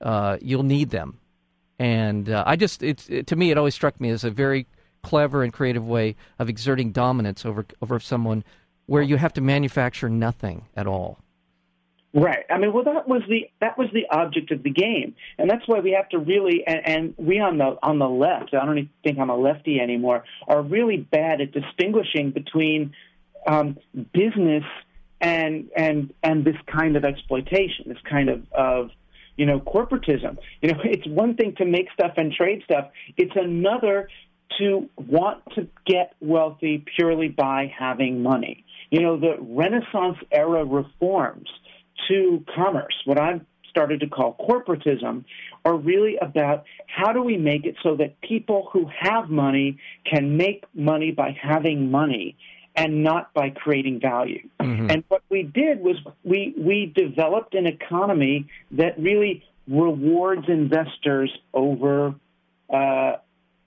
uh, 0.00 0.36
you'll 0.42 0.64
need 0.64 0.90
them. 0.90 1.20
And 1.78 2.28
uh, 2.28 2.42
I 2.46 2.56
just, 2.56 2.82
it, 2.82 3.26
to 3.28 3.36
me, 3.36 3.50
it 3.50 3.58
always 3.58 3.74
struck 3.74 4.00
me 4.00 4.10
as 4.10 4.24
a 4.24 4.30
very 4.30 4.66
clever 5.02 5.42
and 5.42 5.52
creative 5.52 5.86
way 5.86 6.16
of 6.38 6.48
exerting 6.48 6.92
dominance 6.92 7.44
over 7.44 7.66
over 7.80 8.00
someone 8.00 8.44
where 8.86 9.02
you 9.02 9.16
have 9.16 9.32
to 9.32 9.40
manufacture 9.40 10.08
nothing 10.08 10.66
at 10.76 10.86
all. 10.86 11.18
Right. 12.12 12.44
I 12.50 12.58
mean, 12.58 12.72
well, 12.72 12.82
that 12.82 13.06
was 13.06 13.22
the 13.28 13.48
that 13.60 13.78
was 13.78 13.88
the 13.92 14.04
object 14.10 14.50
of 14.50 14.64
the 14.64 14.70
game, 14.70 15.14
and 15.38 15.48
that's 15.48 15.62
why 15.68 15.78
we 15.78 15.92
have 15.92 16.08
to 16.08 16.18
really 16.18 16.64
and, 16.66 16.80
and 16.84 17.14
we 17.16 17.38
on 17.38 17.58
the 17.58 17.76
on 17.84 18.00
the 18.00 18.08
left. 18.08 18.52
I 18.52 18.66
don't 18.66 18.78
even 18.78 18.90
think 19.04 19.18
I'm 19.20 19.30
a 19.30 19.36
lefty 19.36 19.78
anymore. 19.78 20.24
Are 20.48 20.60
really 20.60 20.96
bad 20.96 21.40
at 21.40 21.52
distinguishing 21.52 22.32
between 22.32 22.94
um, 23.46 23.78
business 24.12 24.64
and 25.20 25.70
and 25.76 26.12
and 26.24 26.44
this 26.44 26.56
kind 26.66 26.96
of 26.96 27.04
exploitation, 27.04 27.84
this 27.86 28.02
kind 28.08 28.28
of 28.28 28.42
of 28.52 28.90
you 29.36 29.46
know 29.46 29.60
corporatism. 29.60 30.38
You 30.62 30.72
know, 30.72 30.80
it's 30.84 31.06
one 31.06 31.36
thing 31.36 31.54
to 31.58 31.64
make 31.64 31.92
stuff 31.92 32.14
and 32.16 32.32
trade 32.32 32.62
stuff. 32.64 32.90
It's 33.16 33.36
another 33.36 34.08
to 34.58 34.88
want 34.96 35.42
to 35.54 35.68
get 35.86 36.14
wealthy 36.20 36.84
purely 36.96 37.28
by 37.28 37.72
having 37.76 38.22
money. 38.22 38.64
You 38.90 39.02
know, 39.02 39.18
the 39.18 39.36
Renaissance 39.40 40.18
era 40.32 40.64
reforms 40.64 41.48
to 42.08 42.44
commerce, 42.54 42.94
what 43.04 43.18
I've 43.18 43.42
started 43.68 44.00
to 44.00 44.08
call 44.08 44.36
corporatism, 44.48 45.24
are 45.64 45.76
really 45.76 46.16
about 46.16 46.64
how 46.86 47.12
do 47.12 47.22
we 47.22 47.36
make 47.36 47.64
it 47.64 47.76
so 47.82 47.96
that 47.96 48.20
people 48.20 48.68
who 48.72 48.90
have 48.98 49.30
money 49.30 49.78
can 50.04 50.36
make 50.36 50.64
money 50.74 51.12
by 51.12 51.36
having 51.40 51.90
money 51.90 52.36
and 52.74 53.02
not 53.02 53.32
by 53.34 53.50
creating 53.50 54.00
value. 54.00 54.48
Mm-hmm. 54.60 54.90
And 54.90 55.04
what 55.08 55.22
we 55.28 55.42
did 55.42 55.80
was 55.80 55.96
we, 56.24 56.54
we 56.56 56.92
developed 56.94 57.54
an 57.54 57.66
economy 57.66 58.48
that 58.72 58.98
really 58.98 59.44
rewards 59.68 60.48
investors 60.48 61.30
over 61.52 62.14
uh, 62.72 63.12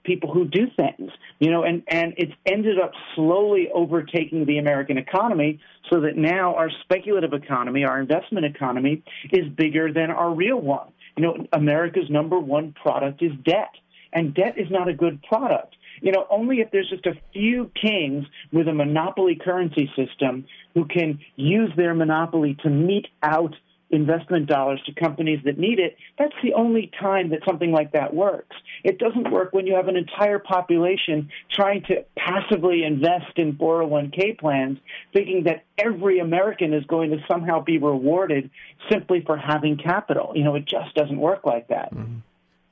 people 0.04 0.32
who 0.32 0.44
do 0.44 0.66
things, 0.76 1.10
you 1.38 1.50
know, 1.50 1.64
and, 1.64 1.82
and 1.88 2.14
it's 2.16 2.32
ended 2.46 2.78
up 2.78 2.92
slowly 3.14 3.68
overtaking 3.74 4.44
the 4.46 4.58
American 4.58 4.98
economy 4.98 5.60
so 5.90 6.00
that 6.00 6.16
now 6.16 6.54
our 6.54 6.70
speculative 6.82 7.32
economy, 7.32 7.84
our 7.84 8.00
investment 8.00 8.46
economy, 8.46 9.02
is 9.32 9.48
bigger 9.56 9.92
than 9.92 10.10
our 10.10 10.32
real 10.32 10.60
one. 10.60 10.88
you 11.16 11.24
know, 11.24 11.46
America's 11.52 12.08
number 12.10 12.38
one 12.38 12.72
product 12.72 13.22
is 13.22 13.32
debt. 13.44 13.70
And 14.12 14.32
debt 14.32 14.54
is 14.56 14.68
not 14.70 14.88
a 14.88 14.94
good 14.94 15.20
product. 15.24 15.74
You 16.00 16.12
know, 16.12 16.26
only 16.30 16.58
if 16.58 16.70
there's 16.70 16.88
just 16.88 17.06
a 17.06 17.14
few 17.32 17.70
kings 17.80 18.24
with 18.52 18.68
a 18.68 18.72
monopoly 18.72 19.38
currency 19.42 19.90
system 19.96 20.46
who 20.74 20.84
can 20.84 21.18
use 21.36 21.70
their 21.76 21.94
monopoly 21.94 22.56
to 22.62 22.70
mete 22.70 23.08
out 23.22 23.54
investment 23.94 24.46
dollars 24.46 24.80
to 24.86 24.92
companies 24.92 25.40
that 25.44 25.58
need 25.58 25.78
it, 25.78 25.96
that's 26.18 26.34
the 26.42 26.52
only 26.54 26.90
time 27.00 27.30
that 27.30 27.40
something 27.46 27.72
like 27.72 27.92
that 27.92 28.12
works. 28.12 28.56
It 28.82 28.98
doesn't 28.98 29.30
work 29.30 29.52
when 29.52 29.66
you 29.66 29.74
have 29.74 29.88
an 29.88 29.96
entire 29.96 30.38
population 30.38 31.30
trying 31.50 31.82
to 31.84 32.04
passively 32.16 32.84
invest 32.84 33.36
in 33.36 33.54
401k 33.54 34.38
plans, 34.38 34.78
thinking 35.12 35.44
that 35.44 35.64
every 35.78 36.18
American 36.18 36.74
is 36.74 36.84
going 36.86 37.10
to 37.10 37.18
somehow 37.30 37.62
be 37.62 37.78
rewarded 37.78 38.50
simply 38.90 39.22
for 39.24 39.36
having 39.36 39.76
capital. 39.76 40.32
You 40.34 40.44
know, 40.44 40.54
it 40.54 40.66
just 40.66 40.94
doesn't 40.94 41.18
work 41.18 41.46
like 41.46 41.68
that. 41.68 41.94
Mm-hmm. 41.94 42.18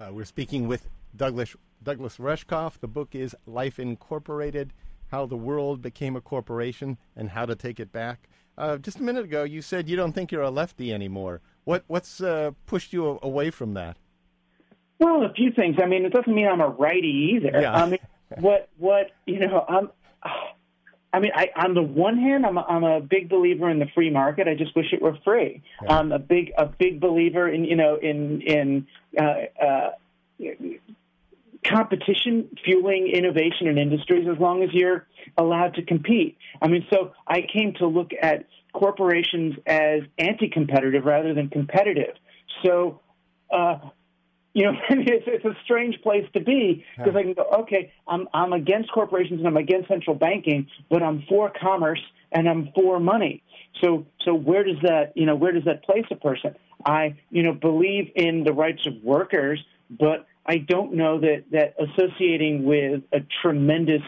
Uh, 0.01 0.13
we're 0.13 0.25
speaking 0.25 0.67
with 0.67 0.89
Douglas 1.17 1.55
Douglas 1.83 2.17
Rushkoff. 2.19 2.79
The 2.81 2.89
book 2.89 3.15
is 3.15 3.35
Life 3.47 3.79
Incorporated: 3.79 4.73
How 5.11 5.27
the 5.27 5.37
World 5.37 5.81
Became 5.83 6.17
a 6.17 6.21
Corporation 6.21 6.99
and 7.17 7.31
How 7.31 7.47
to 7.47 7.55
Take 7.55 7.79
It 7.79 7.93
Back. 7.93 8.29
Uh, 8.59 8.77
just 8.77 8.99
a 8.99 9.03
minute 9.03 9.25
ago, 9.25 9.45
you 9.45 9.63
said 9.63 9.89
you 9.89 9.97
don't 9.97 10.13
think 10.13 10.31
you're 10.31 10.43
a 10.43 10.51
lefty 10.51 10.93
anymore. 10.93 11.41
What 11.65 11.85
what's 11.87 12.21
uh, 12.21 12.53
pushed 12.67 12.93
you 12.93 13.19
away 13.23 13.51
from 13.51 13.75
that? 13.75 13.97
Well, 14.99 15.25
a 15.25 15.33
few 15.33 15.51
things. 15.53 15.77
I 15.83 15.87
mean, 15.87 16.05
it 16.05 16.13
doesn't 16.13 16.33
mean 16.33 16.47
I'm 16.47 16.61
a 16.61 16.69
righty 16.69 17.37
either. 17.37 17.61
Yeah. 17.61 17.73
I 17.73 17.89
mean, 17.89 17.99
what 18.39 18.69
what 18.79 19.11
you 19.27 19.41
know, 19.41 19.65
I'm. 19.69 19.91
I 21.15 21.21
mean, 21.21 21.33
I, 21.35 21.51
on 21.57 21.75
the 21.75 21.83
one 21.83 22.17
hand, 22.17 22.47
I'm 22.47 22.57
a, 22.57 22.63
I'm 22.63 22.85
a 22.85 23.01
big 23.01 23.29
believer 23.29 23.69
in 23.69 23.79
the 23.79 23.87
free 23.95 24.09
market. 24.09 24.49
I 24.49 24.55
just 24.55 24.75
wish 24.75 24.95
it 24.95 25.03
were 25.03 25.19
free. 25.25 25.63
Yeah. 25.83 25.99
I'm 25.99 26.11
a 26.11 26.19
big 26.19 26.53
a 26.57 26.67
big 26.67 27.01
believer 27.01 27.49
in 27.49 27.65
you 27.65 27.77
know 27.77 27.97
in 27.97 28.41
in 28.43 28.87
uh, 29.19 29.63
uh, 29.63 29.91
competition 31.65 32.49
fueling 32.65 33.09
innovation 33.09 33.69
in 33.69 33.79
industries 33.79 34.27
as 34.29 34.39
long 34.39 34.63
as 34.63 34.71
you're 34.73 35.07
allowed 35.39 35.75
to 35.75 35.83
compete. 35.83 36.37
I 36.61 36.69
mean, 36.69 36.87
so 36.93 37.13
I 37.27 37.43
came 37.53 37.75
to 37.75 37.87
look 37.87 38.11
at 38.21 38.47
corporations 38.73 39.55
as 39.67 40.01
anti-competitive 40.19 41.05
rather 41.05 41.35
than 41.35 41.49
competitive. 41.49 42.15
So, 42.65 43.01
uh, 43.53 43.79
you 44.55 44.65
know, 44.65 44.73
it's, 44.91 45.25
it's 45.27 45.45
a 45.45 45.57
strange 45.65 46.01
place 46.03 46.27
to 46.35 46.41
be 46.41 46.85
because 46.97 47.15
I 47.17 47.23
can 47.23 47.35
go, 47.35 47.45
okay, 47.61 47.93
I'm 48.07 48.29
I'm 48.35 48.53
against 48.53 48.91
corporations 48.93 49.39
and 49.39 49.47
I'm 49.47 49.57
against 49.57 49.89
central 49.89 50.17
banking, 50.17 50.69
but 50.91 51.03
I'm 51.03 51.25
for 51.29 51.53
commerce 51.61 52.03
and 52.33 52.49
I'm 52.49 52.71
for 52.75 52.99
money. 52.99 53.43
So, 53.83 54.07
so 54.25 54.35
where 54.35 54.65
does 54.65 54.77
that, 54.83 55.13
you 55.17 55.27
know, 55.27 55.35
where 55.35 55.53
does 55.53 55.65
that 55.65 55.85
place 55.85 56.05
a 56.11 56.17
person? 56.17 56.55
I, 56.85 57.17
you 57.31 57.43
know, 57.43 57.53
believe 57.53 58.11
in 58.17 58.45
the 58.45 58.53
rights 58.53 58.87
of 58.87 58.95
workers, 59.03 59.65
but 59.91 60.27
I 60.47 60.59
don't 60.59 60.95
know 60.95 61.21
that, 61.21 61.45
that 61.53 61.75
associating 61.79 62.65
with 62.65 63.03
a 63.13 63.21
tremendous 63.43 64.03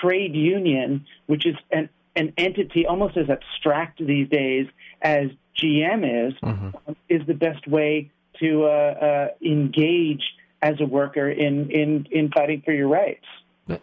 trade 0.00 0.34
union, 0.34 1.06
which 1.26 1.46
is 1.46 1.56
an, 1.70 1.88
an 2.16 2.32
entity 2.38 2.86
almost 2.86 3.16
as 3.16 3.28
abstract 3.28 4.04
these 4.04 4.28
days 4.28 4.66
as 5.02 5.28
GM 5.62 6.28
is, 6.28 6.34
mm-hmm. 6.42 6.92
is 7.08 7.26
the 7.26 7.34
best 7.34 7.66
way 7.66 8.10
to 8.40 8.64
uh, 8.64 8.68
uh, 8.68 9.28
engage 9.44 10.22
as 10.62 10.80
a 10.80 10.86
worker 10.86 11.30
in, 11.30 11.70
in, 11.70 12.06
in 12.10 12.30
fighting 12.30 12.62
for 12.64 12.72
your 12.72 12.88
rights. 12.88 13.26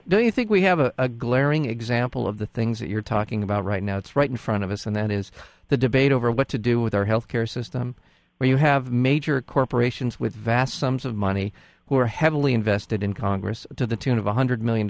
Don't 0.07 0.23
you 0.23 0.31
think 0.31 0.49
we 0.49 0.61
have 0.61 0.79
a, 0.79 0.93
a, 0.97 1.09
glaring 1.09 1.65
example 1.65 2.27
of 2.27 2.37
the 2.37 2.45
things 2.45 2.77
that 2.79 2.87
you're 2.87 3.01
talking 3.01 3.41
about 3.41 3.65
right 3.65 3.81
now? 3.81 3.97
It's 3.97 4.15
right 4.15 4.29
in 4.29 4.37
front 4.37 4.63
of 4.63 4.69
us, 4.69 4.85
and 4.85 4.95
that 4.95 5.09
is 5.09 5.31
the 5.69 5.77
debate 5.77 6.11
over 6.11 6.31
what 6.31 6.49
to 6.49 6.59
do 6.59 6.79
with 6.79 6.93
our 6.93 7.07
healthcare 7.07 7.49
system, 7.49 7.95
where 8.37 8.47
you 8.47 8.57
have 8.57 8.91
major 8.91 9.41
corporations 9.41 10.19
with 10.19 10.35
vast 10.35 10.75
sums 10.75 11.03
of 11.03 11.15
money 11.15 11.51
who 11.91 11.97
are 11.97 12.07
heavily 12.07 12.53
invested 12.53 13.03
in 13.03 13.13
Congress 13.13 13.67
to 13.75 13.85
the 13.85 13.97
tune 13.97 14.17
of 14.17 14.23
$100 14.23 14.61
million 14.61 14.89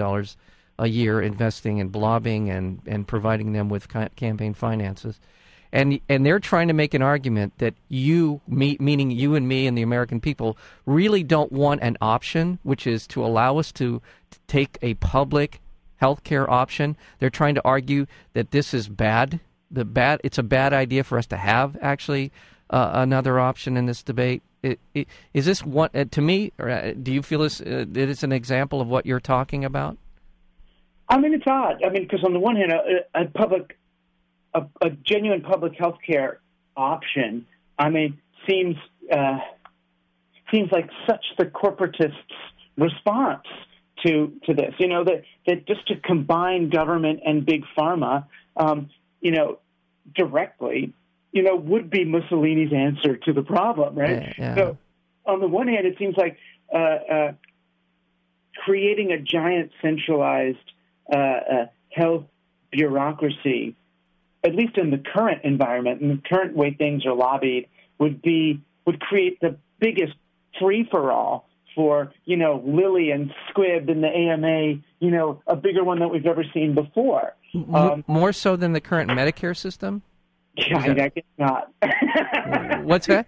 a 0.77 0.87
year 0.87 1.19
investing 1.19 1.79
in 1.79 1.91
lobbying 1.91 2.47
and, 2.51 2.79
and 2.85 3.07
providing 3.07 3.53
them 3.53 3.69
with 3.69 3.87
campaign 4.15 4.53
finances. 4.53 5.19
And, 5.71 5.99
and 6.07 6.23
they're 6.23 6.39
trying 6.39 6.67
to 6.67 6.75
make 6.75 6.93
an 6.93 7.01
argument 7.01 7.57
that 7.57 7.73
you, 7.89 8.39
me, 8.47 8.77
meaning 8.79 9.09
you 9.09 9.33
and 9.33 9.47
me 9.47 9.65
and 9.65 9.75
the 9.75 9.81
American 9.81 10.21
people, 10.21 10.59
really 10.85 11.23
don't 11.23 11.51
want 11.51 11.81
an 11.81 11.97
option, 12.01 12.59
which 12.61 12.85
is 12.85 13.07
to 13.07 13.25
allow 13.25 13.57
us 13.57 13.71
to 13.71 13.99
take 14.45 14.77
a 14.83 14.93
public 14.93 15.59
health 15.95 16.23
care 16.23 16.47
option. 16.47 16.95
They're 17.17 17.31
trying 17.31 17.55
to 17.55 17.65
argue 17.65 18.05
that 18.33 18.51
this 18.51 18.75
is 18.75 18.87
bad. 18.87 19.39
The 19.71 19.85
bad. 19.85 20.21
It's 20.23 20.37
a 20.37 20.43
bad 20.43 20.71
idea 20.71 21.03
for 21.03 21.17
us 21.17 21.25
to 21.27 21.37
have 21.37 21.75
actually 21.81 22.31
uh, 22.69 22.91
another 22.93 23.39
option 23.39 23.75
in 23.75 23.87
this 23.87 24.03
debate. 24.03 24.43
Is 24.63 25.45
this 25.45 25.65
what 25.65 25.95
uh, 25.95 26.05
to 26.05 26.21
me? 26.21 26.51
Uh, 26.59 26.91
do 27.01 27.11
you 27.11 27.23
feel 27.23 27.39
this? 27.39 27.61
Uh, 27.61 27.85
it 27.89 28.09
is 28.09 28.23
an 28.23 28.31
example 28.31 28.79
of 28.79 28.87
what 28.87 29.05
you're 29.05 29.19
talking 29.19 29.65
about? 29.65 29.97
I 31.09 31.17
mean, 31.17 31.33
it's 31.33 31.45
odd. 31.47 31.83
I 31.83 31.89
mean, 31.89 32.03
because 32.03 32.23
on 32.23 32.33
the 32.33 32.39
one 32.39 32.55
hand, 32.55 32.71
a, 32.71 33.21
a 33.21 33.25
public, 33.25 33.77
a, 34.53 34.61
a, 34.81 34.91
genuine 34.91 35.41
public 35.41 35.73
health 35.77 35.97
care 36.05 36.39
option, 36.77 37.47
I 37.77 37.89
mean, 37.89 38.19
seems 38.47 38.75
uh, 39.11 39.39
seems 40.53 40.71
like 40.71 40.89
such 41.09 41.25
the 41.39 41.45
corporatists' 41.45 42.13
response 42.77 43.47
to 44.05 44.31
to 44.45 44.53
this. 44.53 44.75
You 44.77 44.89
know 44.89 45.03
that 45.03 45.23
that 45.47 45.65
just 45.65 45.87
to 45.87 45.95
combine 45.95 46.69
government 46.69 47.21
and 47.25 47.45
big 47.45 47.63
pharma, 47.75 48.25
um, 48.55 48.91
you 49.21 49.31
know, 49.31 49.57
directly, 50.15 50.93
you 51.31 51.43
know, 51.43 51.55
would 51.55 51.89
be 51.89 52.05
Mussolini's 52.05 52.73
answer 52.73 53.17
to 53.17 53.33
the 53.33 53.41
problem, 53.41 53.95
right? 53.95 54.21
Yeah, 54.21 54.33
yeah. 54.37 54.55
So, 54.55 54.77
on 55.25 55.39
the 55.39 55.47
one 55.47 55.67
hand, 55.67 55.85
it 55.85 55.97
seems 55.97 56.15
like 56.17 56.37
uh, 56.73 56.77
uh, 56.77 57.31
creating 58.65 59.11
a 59.11 59.19
giant 59.19 59.71
centralized 59.81 60.57
uh, 61.11 61.17
uh, 61.17 61.65
health 61.91 62.25
bureaucracy, 62.71 63.75
at 64.43 64.55
least 64.55 64.77
in 64.77 64.91
the 64.91 64.97
current 64.97 65.41
environment, 65.43 66.01
and 66.01 66.11
the 66.11 66.21
current 66.27 66.55
way 66.55 66.73
things 66.73 67.05
are 67.05 67.13
lobbied, 67.13 67.67
would 67.99 68.21
be 68.21 68.61
would 68.85 68.99
create 68.99 69.39
the 69.41 69.57
biggest 69.79 70.13
free 70.59 70.87
for 70.89 71.11
all 71.11 71.47
for 71.75 72.11
you 72.25 72.37
know 72.37 72.61
Lilly 72.65 73.11
and 73.11 73.31
Squibb 73.49 73.89
and 73.89 74.03
the 74.03 74.07
AMA, 74.07 74.81
you 74.99 75.11
know, 75.11 75.41
a 75.47 75.55
bigger 75.55 75.83
one 75.83 75.99
than 75.99 76.09
we've 76.09 76.25
ever 76.25 76.43
seen 76.53 76.73
before. 76.73 77.35
Um, 77.73 78.03
More 78.07 78.33
so 78.33 78.55
than 78.55 78.73
the 78.73 78.81
current 78.81 79.09
Medicare 79.11 79.55
system. 79.55 80.03
Yeah, 80.55 80.79
I, 80.79 80.89
I 80.89 81.09
guess 81.09 81.23
not. 81.37 82.83
What's 82.83 83.07
that? 83.07 83.27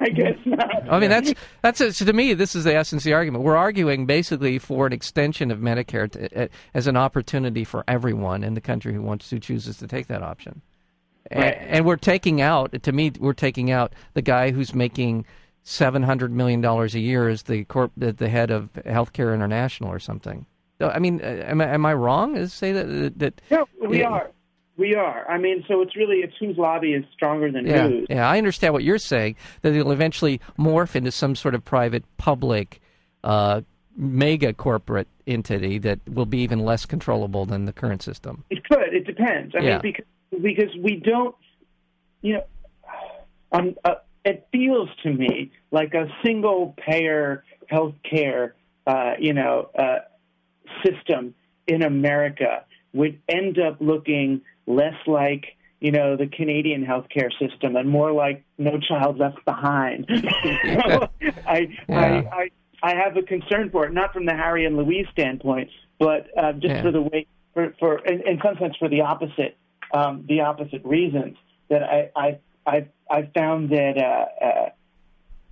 I 0.00 0.08
guess 0.08 0.36
not. 0.44 0.90
I 0.90 0.98
mean, 0.98 1.10
that's 1.10 1.34
that's 1.62 1.80
a, 1.80 1.92
so 1.92 2.04
to 2.06 2.12
me. 2.12 2.34
This 2.34 2.54
is 2.54 2.64
the 2.64 2.74
essence 2.74 3.02
of 3.02 3.04
the 3.04 3.12
argument. 3.12 3.44
We're 3.44 3.56
arguing 3.56 4.06
basically 4.06 4.58
for 4.58 4.86
an 4.86 4.92
extension 4.92 5.50
of 5.50 5.58
Medicare 5.58 6.10
to, 6.12 6.44
uh, 6.44 6.48
as 6.74 6.86
an 6.86 6.96
opportunity 6.96 7.62
for 7.64 7.84
everyone 7.86 8.42
in 8.42 8.54
the 8.54 8.60
country 8.60 8.94
who 8.94 9.02
wants 9.02 9.28
to 9.28 9.38
chooses 9.38 9.76
to 9.78 9.86
take 9.86 10.06
that 10.06 10.22
option. 10.22 10.62
Right. 11.30 11.56
And, 11.58 11.70
and 11.70 11.84
we're 11.84 11.96
taking 11.96 12.40
out. 12.40 12.82
To 12.82 12.92
me, 12.92 13.12
we're 13.18 13.32
taking 13.32 13.70
out 13.70 13.92
the 14.14 14.22
guy 14.22 14.50
who's 14.50 14.74
making 14.74 15.26
seven 15.62 16.02
hundred 16.02 16.32
million 16.32 16.60
dollars 16.60 16.94
a 16.94 17.00
year 17.00 17.28
as 17.28 17.42
the 17.42 17.64
corp, 17.64 17.92
the, 17.96 18.12
the 18.12 18.28
head 18.28 18.50
of 18.50 18.72
Healthcare 18.72 19.34
International 19.34 19.90
or 19.90 19.98
something. 19.98 20.46
I 20.80 20.98
mean, 20.98 21.20
uh, 21.22 21.44
am 21.46 21.60
I, 21.60 21.68
am 21.68 21.86
I 21.86 21.94
wrong 21.94 22.34
to 22.34 22.48
say 22.48 22.72
that 22.72 23.18
that? 23.18 23.40
No, 23.50 23.66
we 23.86 24.02
are. 24.02 24.30
We 24.76 24.94
are. 24.94 25.28
I 25.30 25.38
mean, 25.38 25.64
so 25.68 25.80
it's 25.80 25.96
really 25.96 26.16
it's 26.16 26.34
whose 26.38 26.56
lobby 26.58 26.92
is 26.92 27.04
stronger 27.14 27.50
than 27.50 27.66
yeah, 27.66 27.88
whose. 27.88 28.06
Yeah, 28.10 28.28
I 28.28 28.36
understand 28.38 28.74
what 28.74 28.84
you're 28.84 28.98
saying. 28.98 29.36
That 29.62 29.74
it'll 29.74 29.92
eventually 29.92 30.40
morph 30.58 30.94
into 30.94 31.10
some 31.10 31.34
sort 31.34 31.54
of 31.54 31.64
private, 31.64 32.04
public, 32.18 32.80
uh, 33.24 33.62
mega 33.96 34.52
corporate 34.52 35.08
entity 35.26 35.78
that 35.78 36.00
will 36.08 36.26
be 36.26 36.38
even 36.38 36.58
less 36.60 36.84
controllable 36.84 37.46
than 37.46 37.64
the 37.64 37.72
current 37.72 38.02
system. 38.02 38.44
It 38.50 38.68
could. 38.68 38.92
It 38.92 39.06
depends. 39.06 39.54
I 39.54 39.62
Yeah. 39.62 39.72
mean, 39.72 39.80
because 39.82 40.04
because 40.42 40.76
we 40.76 40.96
don't, 40.96 41.34
you 42.20 42.34
know, 42.34 42.44
um, 43.52 43.74
uh, 43.84 43.94
it 44.24 44.46
feels 44.52 44.90
to 45.04 45.12
me 45.12 45.52
like 45.70 45.94
a 45.94 46.08
single 46.22 46.74
payer 46.76 47.44
health 47.68 47.94
care, 48.08 48.54
uh, 48.86 49.12
you 49.18 49.32
know, 49.32 49.70
uh, 49.78 50.00
system 50.84 51.34
in 51.66 51.82
America 51.82 52.64
would 52.92 53.18
end 53.28 53.58
up 53.58 53.76
looking 53.80 54.42
less 54.66 54.94
like 55.06 55.56
you 55.80 55.92
know 55.92 56.16
the 56.16 56.26
Canadian 56.26 56.84
healthcare 56.84 57.30
system 57.38 57.76
and 57.76 57.88
more 57.88 58.12
like 58.12 58.44
No 58.58 58.78
Child 58.78 59.18
Left 59.18 59.44
Behind. 59.44 60.06
so 60.88 61.08
I, 61.46 61.68
Yeah. 61.88 61.98
I 61.98 62.08
I 62.32 62.50
I 62.82 62.94
have 62.94 63.16
a 63.16 63.22
concern 63.22 63.70
for 63.70 63.86
it, 63.86 63.92
not 63.92 64.12
from 64.12 64.26
the 64.26 64.34
Harry 64.34 64.64
and 64.66 64.76
Louise 64.76 65.06
standpoint, 65.12 65.70
but 65.98 66.26
uh, 66.36 66.52
just 66.52 66.66
Yeah. 66.66 66.82
for 66.82 66.92
the 66.92 67.02
way 67.02 67.26
for 67.54 67.74
for 67.78 67.98
in, 68.06 68.20
in 68.26 68.40
some 68.44 68.56
sense 68.58 68.76
for 68.76 68.88
the 68.88 69.02
opposite 69.02 69.56
um, 69.92 70.24
the 70.28 70.40
opposite 70.40 70.84
reasons 70.84 71.36
that 71.68 71.82
I 71.82 72.10
I 72.16 72.38
I, 72.66 72.86
I 73.10 73.30
found 73.34 73.70
that. 73.70 73.96
Uh, 73.98 74.44
uh, 74.44 74.70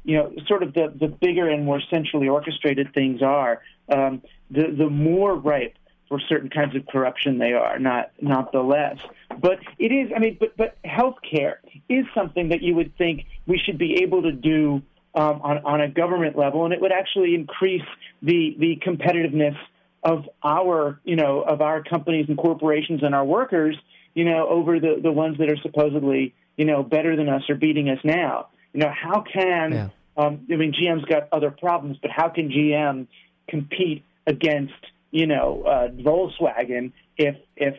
you 0.07 0.19
know, 0.19 0.31
sort 0.47 0.63
of 0.63 0.75
the, 0.75 0.93
the 1.01 1.09
bigger 1.09 1.49
and 1.49 1.65
more 1.65 1.81
centrally 1.91 2.29
orchestrated 2.29 2.93
things 2.93 3.23
are, 3.23 3.63
um, 3.89 4.21
the 4.51 4.65
the 4.77 4.91
more 4.91 5.35
ripe 5.35 5.77
for 6.15 6.21
certain 6.29 6.49
kinds 6.49 6.77
of 6.77 6.87
corruption 6.87 7.39
they 7.39 7.55
are, 7.55 7.77
not 7.81 8.13
not 8.21 8.53
the 8.53 8.61
less. 8.61 8.99
But 9.41 9.59
it 9.79 9.91
is, 9.91 10.13
I 10.15 10.21
mean, 10.21 10.37
but 10.39 10.57
but 10.57 10.77
healthcare 10.85 11.57
is 11.89 12.07
something 12.15 12.51
that 12.51 12.63
you 12.63 12.77
would 12.77 12.97
think 12.97 13.25
we 13.49 13.59
should 13.59 13.79
be 13.79 14.03
able 14.03 14.23
to 14.23 14.31
do 14.31 14.83
um, 15.17 15.41
on, 15.43 15.59
on 15.65 15.81
a 15.81 15.89
government 15.89 16.39
level, 16.39 16.65
and 16.65 16.73
it 16.73 16.81
would 16.81 16.93
actually 16.93 17.35
increase 17.35 17.83
the 18.23 18.55
the 18.61 18.81
competitiveness 18.87 19.57
of 20.05 20.29
our 20.45 21.01
you 21.03 21.17
know 21.17 21.43
of 21.43 21.61
our 21.61 21.83
companies 21.83 22.27
and 22.29 22.39
corporations 22.39 23.03
and 23.03 23.13
our 23.13 23.25
workers 23.25 23.77
you 24.15 24.25
know 24.25 24.47
over 24.49 24.79
the 24.79 25.01
the 25.03 25.11
ones 25.11 25.39
that 25.39 25.51
are 25.51 25.59
supposedly 25.63 26.33
you 26.57 26.65
know 26.65 26.85
better 26.85 27.17
than 27.17 27.29
us 27.29 27.43
or 27.49 27.57
beating 27.57 27.89
us 27.89 27.99
now. 28.05 28.47
You 28.73 28.81
know 28.81 28.93
how 28.93 29.23
can 29.23 29.73
yeah. 29.73 29.89
um, 30.17 30.47
I 30.49 30.55
mean 30.55 30.73
GM's 30.73 31.07
got 31.07 31.29
other 31.33 31.51
problems, 31.51 31.97
but 32.01 32.13
how 32.13 32.29
can 32.29 32.51
GM 32.51 33.09
compete 33.49 34.05
against 34.29 34.75
you 35.15 35.27
know 35.27 35.63
uh, 35.63 35.89
Volkswagen 35.89 36.93
if 37.17 37.37
if 37.57 37.77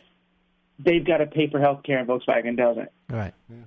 they've 0.79 1.05
got 1.05 1.17
to 1.17 1.25
pay 1.25 1.49
for 1.49 1.59
health 1.59 1.83
care 1.83 1.99
and 1.99 2.07
Volkswagen 2.07 2.57
doesn't? 2.57 2.89
Right. 3.09 3.33
Yeah. 3.49 3.57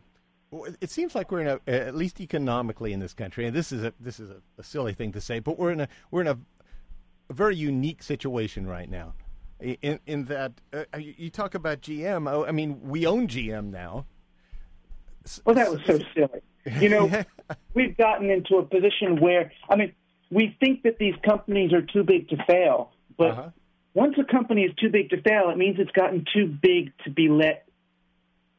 Well, 0.51 0.73
it 0.81 0.91
seems 0.91 1.15
like 1.15 1.31
we're 1.31 1.43
in 1.43 1.47
a, 1.49 1.71
at 1.71 1.95
least 1.95 2.21
economically 2.21 2.95
in 2.95 3.01
this 3.01 3.13
country, 3.13 3.47
and 3.47 3.55
this 3.55 3.71
is 3.71 3.85
a 3.85 3.93
this 4.01 4.19
is 4.19 4.31
a, 4.31 4.41
a 4.57 4.63
silly 4.63 4.95
thing 4.95 5.13
to 5.13 5.21
say, 5.21 5.39
but 5.39 5.59
we're 5.59 5.73
in 5.73 5.83
a 5.83 5.89
we're 6.11 6.23
in 6.23 6.29
a, 6.29 6.39
a 7.29 7.33
very 7.33 7.55
unique 7.55 8.03
situation 8.03 8.67
right 8.67 8.91
now. 8.91 9.13
In 9.61 10.01
in 10.07 10.25
that 10.25 10.53
uh, 10.73 10.85
you 10.97 11.29
talk 11.29 11.55
about 11.55 11.83
GM, 11.83 12.31
oh, 12.33 12.47
I 12.47 12.53
mean, 12.53 12.81
we 12.81 13.07
own 13.07 13.29
GM 13.29 13.71
now. 13.71 14.07
Well, 15.45 15.55
that 15.57 15.71
was 15.71 15.81
so 15.85 15.99
silly. 16.15 16.41
You 16.81 16.89
know, 16.89 17.25
we've 17.75 17.97
gotten 17.99 18.31
into 18.31 18.57
a 18.57 18.63
position 18.63 19.21
where 19.21 19.53
I 19.69 19.77
mean, 19.77 19.93
we 20.31 20.57
think 20.59 20.85
that 20.85 20.99
these 20.99 21.15
companies 21.23 21.75
are 21.75 21.83
too 21.83 22.05
big 22.05 22.31
to 22.31 22.43
fail, 22.47 22.93
but 23.19 23.31
uh-huh. 23.33 23.49
once 23.93 24.15
a 24.19 24.25
company 24.25 24.63
is 24.63 24.75
too 24.77 24.89
big 24.89 25.11
to 25.11 25.21
fail, 25.21 25.51
it 25.51 25.59
means 25.59 25.77
it's 25.79 25.91
gotten 25.91 26.25
too 26.33 26.47
big 26.47 26.93
to 27.05 27.11
be 27.11 27.29
let 27.29 27.69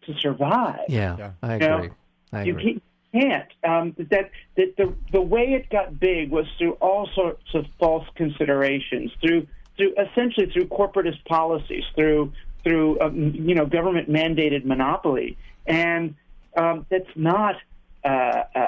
to 0.06 0.14
survive. 0.20 0.82
Yeah, 0.88 1.16
yeah. 1.18 1.32
I 1.42 1.56
agree. 1.56 1.68
You, 1.68 1.78
know, 1.78 1.90
I 2.34 2.42
agree. 2.44 2.74
you 2.74 2.82
can't. 3.12 3.50
Um, 3.64 3.96
that 3.98 4.32
that 4.58 4.76
the 4.78 4.94
the 5.12 5.22
way 5.22 5.54
it 5.54 5.70
got 5.70 6.00
big 6.00 6.30
was 6.30 6.46
through 6.58 6.74
all 6.74 7.10
sorts 7.16 7.44
of 7.54 7.66
false 7.80 8.06
considerations, 8.16 9.12
through 9.22 9.48
through 9.78 9.94
essentially 9.98 10.48
through 10.52 10.68
corporatist 10.68 11.24
policies, 11.26 11.84
through 11.96 12.34
through 12.64 13.00
um, 13.00 13.34
you 13.34 13.56
know 13.56 13.66
government 13.66 14.10
mandated 14.10 14.66
monopoly, 14.66 15.38
and 15.66 16.16
um, 16.56 16.86
that's 16.90 17.10
not. 17.16 17.56
Uh, 18.02 18.44
uh, 18.56 18.59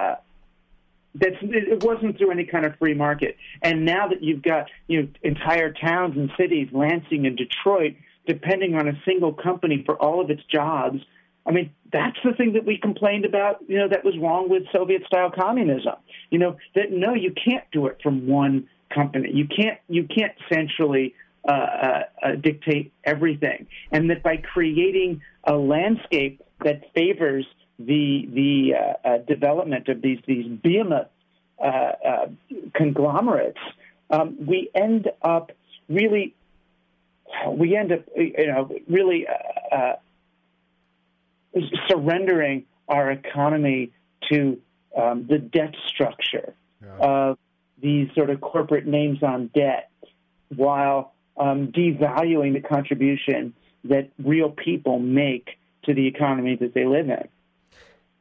that's 1.16 1.36
it 1.42 1.84
wasn't 1.84 2.18
through 2.18 2.32
any 2.32 2.46
kind 2.46 2.66
of 2.66 2.76
free 2.78 2.94
market. 2.94 3.38
And 3.62 3.86
now 3.86 4.08
that 4.08 4.24
you've 4.24 4.42
got 4.42 4.70
you 4.88 5.04
know 5.04 5.08
entire 5.24 5.74
towns 5.74 6.16
and 6.18 6.32
cities, 6.38 6.70
Lansing 6.72 7.26
and 7.26 7.38
Detroit, 7.38 7.96
depending 8.28 8.76
on 8.76 8.88
a 8.88 8.94
single 9.06 9.34
company 9.34 9.84
for 9.86 9.96
all 10.02 10.22
of 10.22 10.30
its 10.30 10.44
jobs, 10.52 11.00
I 11.46 11.52
mean, 11.52 11.72
that's 11.92 12.18
the 12.24 12.34
thing 12.34 12.54
that 12.54 12.66
we 12.66 12.78
complained 12.78 13.26
about, 13.26 13.58
you 13.68 13.78
know, 13.78 13.88
that 13.90 14.06
was 14.06 14.18
wrong 14.18 14.48
with 14.50 14.64
Soviet 14.72 15.04
style 15.06 15.32
communism. 15.32 15.96
You 16.30 16.40
know, 16.40 16.58
that 16.76 16.92
no, 16.92 17.14
you 17.14 17.34
can't 17.34 17.66
do 17.72 17.88
it 17.88 17.98
from 18.02 18.28
one 18.28 18.68
company. 18.94 19.32
You 19.34 19.48
can't 19.48 19.80
you 19.90 20.08
can't 20.08 20.34
centrally 20.52 21.16
uh, 21.48 21.52
uh, 21.52 22.04
uh, 22.24 22.36
dictate 22.36 22.94
everything, 23.04 23.68
and 23.92 24.10
that 24.10 24.24
by 24.24 24.38
creating 24.38 25.22
a 25.46 25.54
landscape 25.54 26.42
that 26.64 26.84
favors 26.94 27.46
the 27.86 28.28
the 28.32 28.74
uh, 28.76 29.08
uh, 29.08 29.18
development 29.20 29.88
of 29.88 30.02
these 30.02 30.20
these 30.26 30.48
behemoth 30.48 31.08
uh, 31.64 32.28
conglomerates, 32.74 33.60
um, 34.10 34.38
we 34.46 34.70
end 34.74 35.10
up 35.22 35.52
really 35.90 36.34
we 37.48 37.76
end 37.76 37.92
up 37.92 38.02
you 38.16 38.48
know 38.48 38.70
really 38.88 39.28
surrendering 41.88 42.66
our 42.88 43.12
economy 43.12 43.92
to 44.32 44.60
um, 44.98 45.26
the 45.28 45.38
debt 45.38 45.76
structure 45.88 46.54
yeah. 46.82 46.96
of 46.98 47.38
these 47.82 48.10
sort 48.14 48.30
of 48.30 48.42
corporate 48.42 48.86
names 48.86 49.24
on 49.24 49.48
debt 49.48 49.90
while 50.56 51.14
um, 51.38 51.68
devaluing 51.68 52.54
the 52.54 52.62
contribution 52.62 53.54
that 53.86 54.10
real 54.24 54.50
people 54.50 55.00
make 55.00 55.58
to 55.84 55.94
the 55.94 56.08
economy 56.08 56.56
that 56.56 56.74
they 56.74 56.86
live 56.86 57.10
in. 57.10 57.28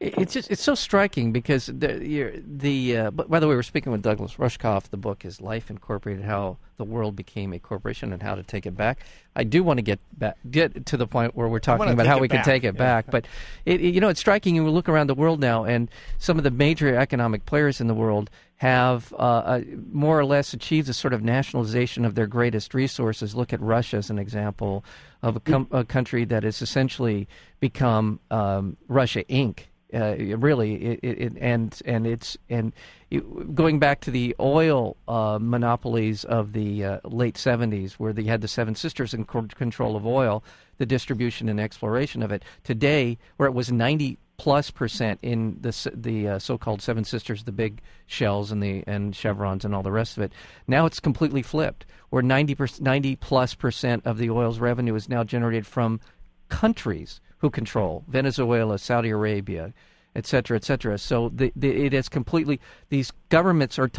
It's 0.00 0.32
just 0.32 0.50
it's 0.50 0.62
so 0.62 0.74
striking 0.74 1.30
because 1.30 1.66
the 1.66 2.42
the 2.46 2.96
uh, 2.96 3.10
by 3.10 3.38
the 3.38 3.46
way 3.46 3.54
we're 3.54 3.62
speaking 3.62 3.92
with 3.92 4.00
Douglas 4.00 4.36
Rushkoff. 4.36 4.84
The 4.84 4.96
book 4.96 5.26
is 5.26 5.42
Life 5.42 5.68
Incorporated: 5.68 6.24
How 6.24 6.56
the 6.78 6.84
World 6.84 7.14
Became 7.14 7.52
a 7.52 7.58
Corporation 7.58 8.10
and 8.10 8.22
How 8.22 8.34
to 8.34 8.42
Take 8.42 8.64
It 8.64 8.74
Back. 8.74 9.00
I 9.36 9.44
do 9.44 9.62
want 9.62 9.76
to 9.76 9.82
get 9.82 10.00
back 10.18 10.38
get 10.50 10.86
to 10.86 10.96
the 10.96 11.06
point 11.06 11.36
where 11.36 11.48
we're 11.48 11.58
talking 11.58 11.90
about 11.90 12.06
how 12.06 12.18
we 12.18 12.28
back. 12.28 12.44
can 12.44 12.44
take 12.46 12.64
it 12.64 12.74
yeah. 12.74 12.78
back. 12.78 13.10
But 13.10 13.26
it, 13.66 13.82
it, 13.82 13.92
you 13.92 14.00
know 14.00 14.08
it's 14.08 14.20
striking. 14.20 14.54
You 14.54 14.66
look 14.70 14.88
around 14.88 15.08
the 15.08 15.14
world 15.14 15.38
now, 15.38 15.64
and 15.64 15.90
some 16.16 16.38
of 16.38 16.44
the 16.44 16.50
major 16.50 16.96
economic 16.96 17.44
players 17.44 17.78
in 17.78 17.86
the 17.86 17.94
world 17.94 18.30
have 18.56 19.12
uh, 19.12 19.16
uh, 19.16 19.60
more 19.92 20.18
or 20.18 20.24
less 20.24 20.54
achieved 20.54 20.88
a 20.88 20.94
sort 20.94 21.12
of 21.12 21.22
nationalization 21.22 22.06
of 22.06 22.14
their 22.14 22.26
greatest 22.26 22.72
resources. 22.72 23.34
Look 23.34 23.52
at 23.52 23.60
Russia 23.60 23.98
as 23.98 24.08
an 24.08 24.18
example 24.18 24.82
of 25.22 25.36
a, 25.36 25.40
com- 25.40 25.68
a 25.70 25.84
country 25.84 26.24
that 26.24 26.42
has 26.42 26.62
essentially 26.62 27.28
become 27.60 28.20
um, 28.30 28.78
Russia 28.88 29.24
Inc 29.24 29.64
uh, 29.94 30.14
really, 30.36 30.74
it, 30.74 31.00
it, 31.02 31.32
and 31.40 31.80
and 31.84 32.06
it's 32.06 32.36
and 32.48 32.72
it, 33.10 33.54
going 33.54 33.78
back 33.78 34.00
to 34.02 34.10
the 34.10 34.34
oil 34.40 34.96
uh, 35.08 35.38
monopolies 35.40 36.24
of 36.24 36.52
the 36.52 36.84
uh, 36.84 37.00
late 37.04 37.34
'70s, 37.36 37.92
where 37.94 38.12
they 38.12 38.24
had 38.24 38.40
the 38.40 38.48
Seven 38.48 38.74
Sisters 38.74 39.14
in 39.14 39.24
control 39.24 39.96
of 39.96 40.06
oil, 40.06 40.44
the 40.78 40.86
distribution 40.86 41.48
and 41.48 41.60
exploration 41.60 42.22
of 42.22 42.32
it. 42.32 42.44
Today, 42.64 43.18
where 43.36 43.48
it 43.48 43.52
was 43.52 43.70
90 43.72 44.18
plus 44.38 44.70
percent 44.70 45.18
in 45.22 45.58
the 45.60 45.90
the 45.94 46.28
uh, 46.28 46.38
so-called 46.38 46.80
Seven 46.80 47.04
Sisters, 47.04 47.44
the 47.44 47.52
big 47.52 47.82
shells 48.06 48.50
and 48.50 48.62
the 48.62 48.82
and 48.86 49.14
chevrons 49.14 49.64
and 49.64 49.74
all 49.74 49.82
the 49.82 49.92
rest 49.92 50.16
of 50.16 50.22
it. 50.22 50.32
Now 50.66 50.86
it's 50.86 51.00
completely 51.00 51.42
flipped, 51.42 51.84
where 52.08 52.22
90 52.22 52.56
90 52.80 53.16
plus 53.16 53.54
percent 53.54 54.06
of 54.06 54.18
the 54.18 54.30
oil's 54.30 54.58
revenue 54.58 54.94
is 54.94 55.08
now 55.08 55.24
generated 55.24 55.66
from 55.66 56.00
countries 56.48 57.20
who 57.40 57.50
control 57.50 58.04
Venezuela, 58.08 58.78
Saudi 58.78 59.10
Arabia, 59.10 59.72
et 60.14 60.26
cetera, 60.26 60.56
et 60.56 60.64
cetera. 60.64 60.98
So 60.98 61.28
the, 61.28 61.52
the, 61.54 61.86
it 61.86 61.94
is 61.94 62.08
completely 62.08 62.60
these 62.88 63.12
governments 63.28 63.78
are 63.78 63.90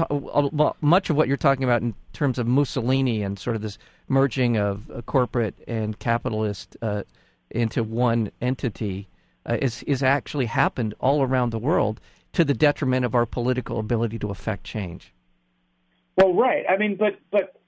much 0.82 1.10
of 1.10 1.16
what 1.16 1.28
you're 1.28 1.38
talking 1.38 1.64
about 1.64 1.82
in 1.82 1.96
terms 2.14 2.38
of 2.38 2.48
Mussolini 2.48 3.24
and 3.24 3.40
sort 3.40 3.56
of 3.56 3.62
this 3.62 3.78
merging 4.08 4.58
of 4.58 4.90
corporate 5.06 5.56
and 5.68 5.98
capitalist 6.00 6.76
uh, 6.82 7.04
into 7.50 7.84
one 7.84 8.32
entity 8.42 9.08
uh, 9.46 9.58
is 9.62 9.84
is 9.84 10.04
actually 10.04 10.46
happened 10.48 10.94
all 11.00 11.22
around 11.22 11.52
the 11.52 11.60
world 11.60 12.00
to 12.34 12.46
the 12.46 12.54
detriment 12.54 13.06
of 13.06 13.16
our 13.16 13.26
political 13.26 13.80
ability 13.80 14.20
to 14.20 14.30
affect 14.30 14.64
change. 14.64 15.14
Well, 16.18 16.34
right. 16.34 16.66
I 16.70 16.78
mean, 16.78 16.96
but 16.96 17.20
but 17.32 17.61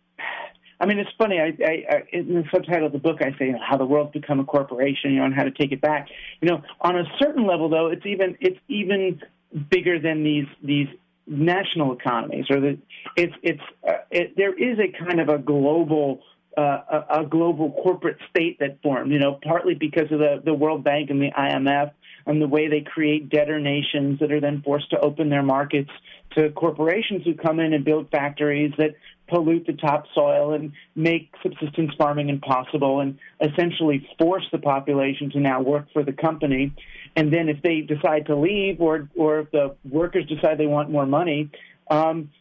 I 0.83 0.85
mean, 0.85 0.99
it's 0.99 1.11
funny. 1.17 1.39
I, 1.39 1.53
I, 1.65 1.85
I, 1.89 2.03
in 2.11 2.33
the 2.33 2.43
subtitle 2.53 2.87
of 2.87 2.91
the 2.91 2.99
book, 2.99 3.21
I 3.21 3.31
say 3.39 3.45
you 3.45 3.51
know, 3.53 3.59
how 3.65 3.77
the 3.77 3.85
world's 3.85 4.11
become 4.11 4.41
a 4.41 4.43
corporation, 4.43 5.11
you 5.11 5.19
know, 5.19 5.23
and 5.23 5.33
how 5.33 5.43
to 5.43 5.51
take 5.51 5.71
it 5.71 5.79
back. 5.79 6.09
You 6.41 6.49
know, 6.49 6.61
on 6.81 6.97
a 6.97 7.05
certain 7.19 7.47
level, 7.47 7.69
though, 7.69 7.87
it's 7.87 8.05
even 8.05 8.37
it's 8.41 8.59
even 8.67 9.21
bigger 9.69 9.97
than 9.97 10.25
these 10.25 10.47
these 10.61 10.89
national 11.25 11.93
economies, 11.93 12.47
or 12.49 12.59
the 12.59 12.77
it's 13.15 13.33
it's 13.41 13.61
uh, 13.87 13.93
it, 14.11 14.35
there 14.35 14.53
is 14.53 14.77
a 14.77 14.91
kind 15.05 15.21
of 15.21 15.29
a 15.29 15.37
global. 15.37 16.21
Uh, 16.55 17.05
a, 17.09 17.21
a 17.21 17.25
global 17.25 17.71
corporate 17.81 18.17
state 18.29 18.59
that 18.59 18.79
formed, 18.83 19.11
you 19.11 19.17
know, 19.17 19.39
partly 19.43 19.73
because 19.73 20.11
of 20.11 20.19
the, 20.19 20.39
the 20.45 20.53
World 20.53 20.83
Bank 20.83 21.09
and 21.09 21.19
the 21.19 21.31
IMF 21.31 21.89
and 22.27 22.39
the 22.39 22.47
way 22.47 22.67
they 22.67 22.81
create 22.81 23.27
debtor 23.27 23.59
nations 23.59 24.19
that 24.19 24.31
are 24.31 24.39
then 24.39 24.61
forced 24.61 24.87
to 24.91 24.99
open 24.99 25.29
their 25.29 25.41
markets 25.41 25.89
to 26.35 26.51
corporations 26.51 27.23
who 27.25 27.33
come 27.33 27.59
in 27.59 27.73
and 27.73 27.83
build 27.83 28.09
factories 28.11 28.71
that 28.77 28.95
pollute 29.27 29.65
the 29.65 29.73
topsoil 29.73 30.53
and 30.53 30.73
make 30.95 31.31
subsistence 31.41 31.91
farming 31.97 32.29
impossible 32.29 32.99
and 32.99 33.17
essentially 33.41 34.07
force 34.19 34.45
the 34.51 34.57
population 34.57 35.29
to 35.31 35.39
now 35.39 35.61
work 35.61 35.87
for 35.93 36.03
the 36.03 36.13
company. 36.13 36.73
And 37.15 37.31
then 37.31 37.49
if 37.49 37.61
they 37.61 37.81
decide 37.81 38.27
to 38.27 38.35
leave 38.35 38.81
or, 38.81 39.09
or 39.15 39.39
if 39.39 39.51
the 39.51 39.75
workers 39.89 40.25
decide 40.27 40.57
they 40.57 40.67
want 40.67 40.89
more 40.89 41.05
money, 41.05 41.49
um, 41.89 42.31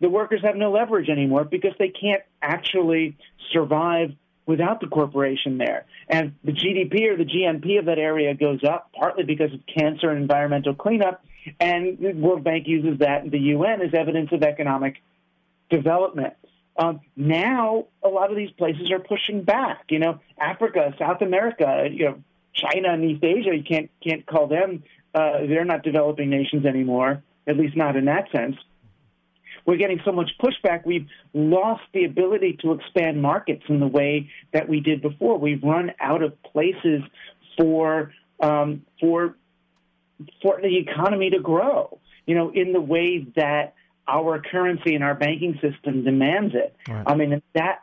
the 0.00 0.08
workers 0.08 0.40
have 0.42 0.56
no 0.56 0.72
leverage 0.72 1.08
anymore 1.08 1.44
because 1.44 1.72
they 1.78 1.88
can't 1.88 2.22
actually 2.42 3.16
survive 3.52 4.12
without 4.46 4.80
the 4.80 4.86
corporation 4.86 5.58
there. 5.58 5.84
And 6.08 6.34
the 6.42 6.52
GDP 6.52 7.08
or 7.08 7.16
the 7.16 7.24
GNP 7.24 7.78
of 7.78 7.84
that 7.84 7.98
area 7.98 8.34
goes 8.34 8.64
up, 8.64 8.90
partly 8.98 9.24
because 9.24 9.52
of 9.52 9.60
cancer 9.66 10.10
and 10.10 10.20
environmental 10.20 10.74
cleanup. 10.74 11.22
And 11.60 11.98
the 11.98 12.12
World 12.12 12.42
Bank 12.42 12.66
uses 12.66 12.98
that 12.98 13.30
the 13.30 13.38
UN 13.38 13.80
as 13.82 13.94
evidence 13.94 14.30
of 14.32 14.42
economic 14.42 14.96
development. 15.70 16.34
Um, 16.76 17.00
now, 17.16 17.86
a 18.02 18.08
lot 18.08 18.30
of 18.30 18.36
these 18.36 18.50
places 18.52 18.90
are 18.90 19.00
pushing 19.00 19.42
back. 19.42 19.84
You 19.88 19.98
know, 19.98 20.20
Africa, 20.38 20.94
South 20.98 21.20
America, 21.20 21.88
you 21.90 22.04
know, 22.06 22.22
China 22.54 22.92
and 22.92 23.04
East 23.04 23.22
Asia. 23.22 23.54
You 23.54 23.62
can't 23.62 23.90
can't 24.06 24.26
call 24.26 24.46
them. 24.46 24.82
Uh, 25.14 25.46
they're 25.48 25.64
not 25.64 25.82
developing 25.82 26.30
nations 26.30 26.64
anymore. 26.64 27.22
At 27.46 27.56
least 27.56 27.76
not 27.76 27.96
in 27.96 28.04
that 28.06 28.30
sense. 28.34 28.56
We're 29.66 29.76
getting 29.76 30.00
so 30.04 30.12
much 30.12 30.30
pushback. 30.42 30.86
We've 30.86 31.06
lost 31.34 31.82
the 31.92 32.04
ability 32.04 32.58
to 32.62 32.72
expand 32.72 33.20
markets 33.20 33.62
in 33.68 33.80
the 33.80 33.86
way 33.86 34.30
that 34.52 34.68
we 34.68 34.80
did 34.80 35.02
before. 35.02 35.38
We've 35.38 35.62
run 35.62 35.92
out 36.00 36.22
of 36.22 36.40
places 36.42 37.02
for 37.58 38.12
um, 38.40 38.86
for 39.00 39.36
for 40.42 40.60
the 40.62 40.78
economy 40.78 41.30
to 41.30 41.40
grow. 41.40 41.98
you 42.26 42.34
know, 42.34 42.50
in 42.50 42.72
the 42.72 42.80
way 42.80 43.26
that 43.36 43.74
our 44.10 44.40
currency 44.40 44.94
and 44.94 45.04
our 45.04 45.14
banking 45.14 45.58
system 45.60 46.04
demands 46.04 46.54
it. 46.54 46.74
Right. 46.88 47.04
I 47.06 47.14
mean, 47.14 47.42
that 47.54 47.80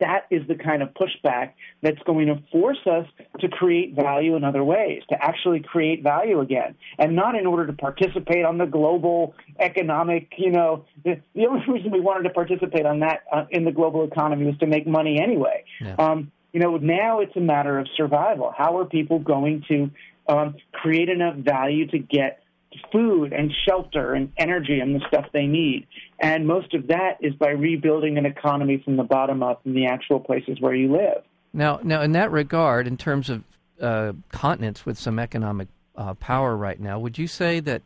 that 0.00 0.26
is 0.30 0.46
the 0.48 0.54
kind 0.54 0.82
of 0.82 0.88
pushback 0.94 1.52
that's 1.82 2.02
going 2.04 2.26
to 2.26 2.42
force 2.50 2.78
us 2.86 3.06
to 3.38 3.48
create 3.48 3.94
value 3.94 4.34
in 4.34 4.44
other 4.44 4.64
ways, 4.64 5.02
to 5.10 5.16
actually 5.22 5.60
create 5.60 6.02
value 6.02 6.40
again, 6.40 6.74
and 6.98 7.14
not 7.14 7.34
in 7.34 7.46
order 7.46 7.66
to 7.66 7.72
participate 7.74 8.44
on 8.44 8.58
the 8.58 8.66
global 8.66 9.34
economic, 9.58 10.32
you 10.38 10.50
know, 10.50 10.84
the, 11.04 11.20
the 11.34 11.46
only 11.46 11.62
reason 11.68 11.90
we 11.90 12.00
wanted 12.00 12.24
to 12.24 12.30
participate 12.30 12.86
on 12.86 13.00
that 13.00 13.20
uh, 13.32 13.44
in 13.50 13.64
the 13.64 13.72
global 13.72 14.04
economy 14.04 14.46
was 14.46 14.58
to 14.58 14.66
make 14.66 14.86
money 14.86 15.20
anyway. 15.22 15.64
Yeah. 15.80 15.94
Um, 15.96 16.32
you 16.52 16.60
know, 16.60 16.76
now 16.78 17.20
it's 17.20 17.36
a 17.36 17.40
matter 17.40 17.78
of 17.78 17.86
survival. 17.96 18.52
How 18.56 18.78
are 18.78 18.84
people 18.84 19.20
going 19.20 19.62
to 19.68 19.90
um, 20.28 20.56
create 20.72 21.08
enough 21.08 21.36
value 21.36 21.86
to 21.88 21.98
get 21.98 22.42
food 22.92 23.32
and 23.32 23.52
shelter 23.66 24.14
and 24.14 24.32
energy 24.36 24.80
and 24.80 24.94
the 24.94 25.00
stuff 25.08 25.26
they 25.32 25.46
need. 25.46 25.86
And 26.20 26.46
most 26.46 26.74
of 26.74 26.88
that 26.88 27.18
is 27.20 27.34
by 27.34 27.50
rebuilding 27.50 28.18
an 28.18 28.26
economy 28.26 28.80
from 28.84 28.96
the 28.96 29.02
bottom 29.02 29.42
up 29.42 29.62
in 29.64 29.74
the 29.74 29.86
actual 29.86 30.20
places 30.20 30.60
where 30.60 30.74
you 30.74 30.92
live. 30.92 31.22
Now, 31.52 31.80
now 31.82 32.02
in 32.02 32.12
that 32.12 32.30
regard, 32.30 32.86
in 32.86 32.96
terms 32.96 33.28
of 33.28 33.44
uh, 33.80 34.12
continents 34.30 34.86
with 34.86 34.98
some 34.98 35.18
economic 35.18 35.68
uh, 35.96 36.14
power 36.14 36.56
right 36.56 36.78
now, 36.78 36.98
would 36.98 37.18
you 37.18 37.26
say 37.26 37.60
that 37.60 37.82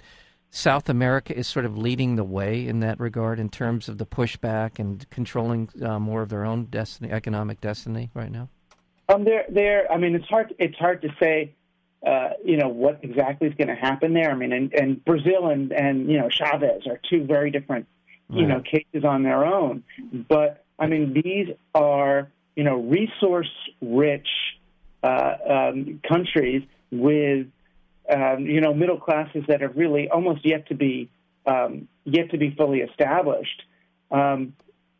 South 0.51 0.89
America 0.89 1.37
is 1.37 1.49
sort 1.49 1.65
of 1.65 1.77
leading 1.77 2.17
the 2.17 2.25
way 2.25 2.67
in 2.67 2.81
that 2.81 3.01
regard 3.01 3.41
in 3.41 3.49
terms 3.49 3.89
of 3.89 3.99
the 3.99 4.07
pushback 4.07 4.79
and 4.79 5.09
controlling 5.11 5.69
uh, 5.83 5.99
more 5.99 6.23
of 6.23 6.29
their 6.29 6.45
own 6.45 6.67
destiny, 6.67 7.11
economic 7.11 7.61
destiny 7.61 8.11
right 8.15 8.31
now? 8.31 8.49
Um, 9.09 9.25
there, 9.25 9.45
there. 9.49 9.91
I 9.91 9.99
mean, 9.99 10.15
it's 10.15 10.27
hard. 10.27 10.55
It's 10.59 10.77
hard 10.77 11.03
to 11.03 11.09
say 11.21 11.55
uh, 12.07 12.31
you 12.45 12.57
know 12.57 12.69
what 12.69 13.01
exactly 13.03 13.49
is 13.49 13.55
going 13.55 13.69
to 13.69 13.75
happen 13.75 14.13
there. 14.13 14.31
I 14.31 14.35
mean, 14.35 14.53
and, 14.53 14.73
and 14.75 15.05
Brazil 15.05 15.49
and 15.49 15.73
and 15.73 16.11
you 16.11 16.19
know 16.19 16.29
Chavez 16.29 16.87
are 16.87 17.01
two 17.09 17.25
very 17.25 17.51
different 17.51 17.87
you 18.31 18.47
know 18.47 18.61
cases 18.61 19.05
on 19.05 19.23
their 19.23 19.45
own. 19.45 19.85
But 20.29 20.65
I 20.79 20.87
mean, 20.87 21.15
these 21.15 21.55
are 21.75 22.31
you 22.57 22.65
know 22.65 22.77
resource 22.77 23.51
rich 23.81 24.29
uh, 25.03 25.35
um, 25.49 26.01
countries 26.07 26.63
with 26.91 27.47
um, 28.15 28.47
you 28.47 28.61
know 28.61 28.75
middle 28.75 28.99
classes 28.99 29.45
that 29.49 29.61
have 29.61 29.77
really 29.77 30.09
almost 30.09 30.45
yet 30.45 30.69
to 30.69 30.75
be 30.75 31.09
um, 31.47 31.89
yet 32.05 32.31
to 32.31 32.39
be 32.39 32.51
fully 32.51 32.81
established. 32.81 33.63
Um, 34.11 34.55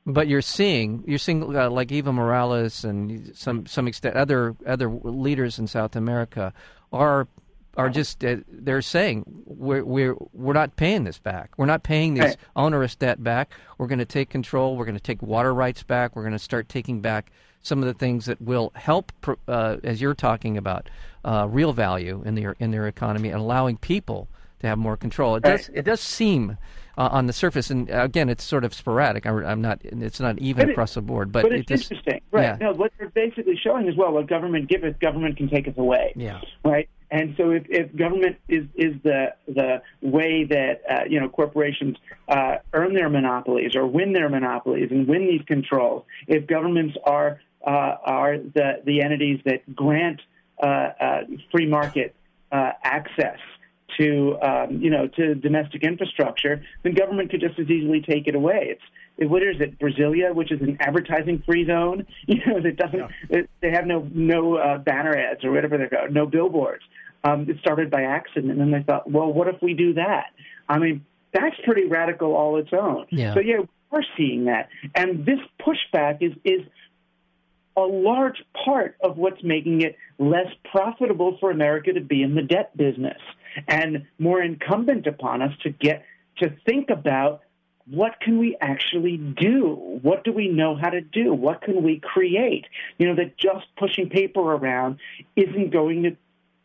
but 0.07 0.29
you're 0.29 0.43
seeing 0.43 1.03
you're 1.07 1.19
seeing 1.19 1.57
uh, 1.57 1.71
like 1.71 1.89
Evo 1.89 2.13
Morales 2.13 2.85
and 2.85 3.35
some 3.37 3.67
some 3.67 3.89
extent 3.89 4.17
other 4.17 4.55
other 4.67 4.89
leaders 4.91 5.59
in 5.59 5.67
South 5.67 5.97
America 5.97 6.53
are 6.95 7.29
are 7.77 7.91
just 7.91 8.25
uh, 8.25 8.37
they're 8.49 8.83
saying 8.83 9.25
we're 9.47 9.85
we're 9.85 10.15
we're 10.33 10.53
not 10.53 10.77
paying 10.77 11.05
this 11.05 11.19
back. 11.19 11.51
We're 11.57 11.67
not 11.67 11.83
paying 11.83 12.15
this 12.15 12.25
right. 12.25 12.37
onerous 12.57 12.95
debt 12.95 13.23
back. 13.23 13.53
We're 13.79 13.89
going 13.89 13.99
to 13.99 14.05
take 14.05 14.31
control. 14.31 14.77
We're 14.77 14.85
going 14.85 14.97
to 14.97 15.03
take 15.03 15.23
water 15.23 15.53
rights 15.53 15.83
back. 15.83 16.15
We're 16.15 16.23
going 16.23 16.33
to 16.33 16.39
start 16.39 16.69
taking 16.69 17.01
back 17.01 17.33
some 17.63 17.81
of 17.81 17.87
the 17.87 17.95
things 17.95 18.27
that 18.27 18.41
will 18.41 18.73
help, 18.75 19.11
uh, 19.49 19.79
as 19.83 20.01
you're 20.01 20.15
talking 20.15 20.57
about, 20.57 20.91
uh, 21.25 21.49
real 21.51 21.73
value 21.73 22.23
in 22.25 22.35
their 22.35 22.55
in 22.61 22.71
their 22.71 22.87
economy 22.87 23.31
and 23.31 23.41
allowing 23.41 23.77
people 23.77 24.29
to 24.61 24.67
have 24.67 24.79
more 24.79 24.97
control. 24.97 25.37
It 25.37 25.43
does 25.43 25.71
it 25.73 25.83
does 25.83 26.01
seem 26.01 26.57
uh, 26.97 27.09
on 27.11 27.27
the 27.27 27.33
surface, 27.33 27.71
and 27.71 27.89
again, 27.91 28.29
it's 28.29 28.45
sort 28.45 28.65
of 28.65 28.75
sporadic. 28.75 29.27
I, 29.27 29.53
am 29.53 29.61
not 29.61 29.81
it's 29.83 30.21
not 30.21 30.39
even 30.39 30.71
across 30.71 30.95
the 30.95 31.03
board, 31.03 31.33
but, 31.33 31.43
but 31.43 31.53
it's 31.53 31.71
it 31.71 31.77
just, 31.77 31.93
interesting, 31.93 32.21
right? 32.31 32.43
Yeah. 32.43 32.57
No, 32.61 32.73
what 32.73 32.93
they're 32.99 33.09
basically 33.09 33.59
showing 33.63 33.89
is 33.89 33.97
well, 33.97 34.13
what 34.13 34.27
government 34.27 34.69
giveth, 34.69 34.99
government 35.01 35.37
can 35.37 35.49
take 35.49 35.67
us 35.69 35.75
away. 35.77 36.13
Yeah. 36.17 36.41
Right. 36.65 36.89
And 37.11 37.35
so, 37.37 37.51
if, 37.51 37.65
if 37.69 37.95
government 37.95 38.37
is 38.49 38.65
is 38.75 38.95
the 39.03 39.35
the 39.47 39.83
way 40.03 40.45
that 40.45 40.83
uh, 40.91 41.05
you 41.09 41.21
know 41.21 41.29
corporations 41.29 41.97
uh, 42.29 42.57
earn 42.73 42.95
their 42.95 43.09
monopolies 43.09 43.77
or 43.77 43.87
win 43.87 44.13
their 44.13 44.29
monopolies 44.29 44.91
and 44.91 45.07
win 45.07 45.27
these 45.27 45.43
controls, 45.47 46.05
if 46.27 46.47
governments 46.47 46.97
are 47.05 47.41
uh, 47.67 47.97
are 48.05 48.39
the 48.39 48.83
the 48.85 49.03
entities 49.03 49.41
that 49.45 49.75
grant 49.75 50.21
uh, 50.63 50.67
uh, 50.67 51.21
free 51.51 51.67
market 51.67 52.15
uh, 52.53 52.73
access 52.83 53.39
to 53.99 54.39
um, 54.43 54.81
you 54.81 54.91
know 54.91 55.09
to 55.09 55.35
domestic 55.35 55.83
infrastructure, 55.83 56.65
then 56.83 56.95
government 56.95 57.31
could 57.31 57.41
just 57.41 57.59
as 57.59 57.69
easily 57.69 58.01
take 58.01 58.27
it 58.27 58.35
away. 58.35 58.69
It's 58.71 58.83
it, 59.17 59.31
what 59.31 59.43
is 59.43 59.61
it, 59.61 59.79
Brasilia, 59.79 60.35
which 60.35 60.51
is 60.51 60.61
an 60.61 60.77
advertising-free 60.81 61.67
zone. 61.67 62.07
You 62.27 62.41
know 62.47 62.61
that 62.61 62.77
doesn't 62.77 62.99
yeah. 62.99 63.09
it, 63.31 63.51
they 63.61 63.71
have 63.71 63.87
no 63.87 64.09
no 64.13 64.57
uh, 64.57 64.79
banner 64.79 65.17
ads 65.17 65.45
or 65.45 65.53
whatever 65.53 65.79
they 65.79 65.87
go, 65.87 66.07
no 66.11 66.27
billboards. 66.27 66.83
Um, 67.23 67.49
it 67.49 67.59
started 67.61 67.91
by 67.91 68.03
accident, 68.03 68.51
and 68.51 68.61
then 68.61 68.71
they 68.71 68.83
thought, 68.83 69.11
well, 69.11 69.33
what 69.33 69.49
if 69.49 69.57
we 69.63 69.73
do 69.75 69.95
that? 69.95 70.27
I 70.69 70.79
mean, 70.79 71.05
that's 71.33 71.57
pretty 71.65 71.87
radical 71.87 72.35
all 72.35 72.59
its 72.59 72.71
own. 72.73 73.07
Yeah. 73.11 73.35
So 73.35 73.41
yeah, 73.41 73.61
we're 73.91 74.03
seeing 74.17 74.47
that, 74.47 74.69
and 74.95 75.25
this 75.25 75.39
pushback 75.61 76.23
is 76.23 76.33
is 76.45 76.63
a 77.77 77.81
large 77.81 78.43
part 78.65 78.97
of 79.03 79.17
what's 79.17 79.43
making 79.43 79.83
it 79.83 79.97
less 80.19 80.47
profitable 80.71 81.37
for 81.41 81.51
America 81.51 81.93
to 81.93 82.01
be 82.01 82.23
in 82.23 82.35
the 82.35 82.43
debt 82.43 82.77
business 82.77 83.19
and 83.69 84.07
more 84.19 84.41
incumbent 84.43 85.07
upon 85.07 85.43
us 85.43 85.53
to 85.63 85.71
get 85.71 86.05
to 86.39 86.55
think 86.67 86.91
about 86.91 87.43
what 87.87 88.19
can 88.21 88.39
we 88.39 88.57
actually 88.61 89.19
do? 89.19 89.99
What 90.03 90.25
do 90.25 90.33
we 90.33 90.49
know 90.49 90.75
how 90.75 90.91
to 90.91 91.01
do? 91.01 91.35
What 91.35 91.61
can 91.63 91.83
we 91.83 92.01
create? 92.01 92.67
You 92.99 93.09
know, 93.09 93.15
that 93.17 93.37
just 93.37 93.67
pushing 93.77 94.09
paper 94.09 94.41
around 94.41 94.99
isn't 95.37 95.71
going 95.71 96.03
to 96.05 96.17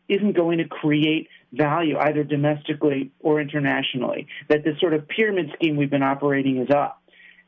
isn't 0.08 0.34
going 0.34 0.58
to 0.58 0.68
create 0.68 1.28
value 1.54 1.98
either 1.98 2.24
domestically 2.24 3.12
or 3.20 3.40
internationally. 3.40 4.28
That 4.48 4.64
this 4.64 4.80
sort 4.80 4.94
of 4.94 5.08
pyramid 5.08 5.52
scheme 5.54 5.76
we've 5.76 5.90
been 5.90 6.04
operating 6.04 6.58
is 6.58 6.70
up, 6.72 7.02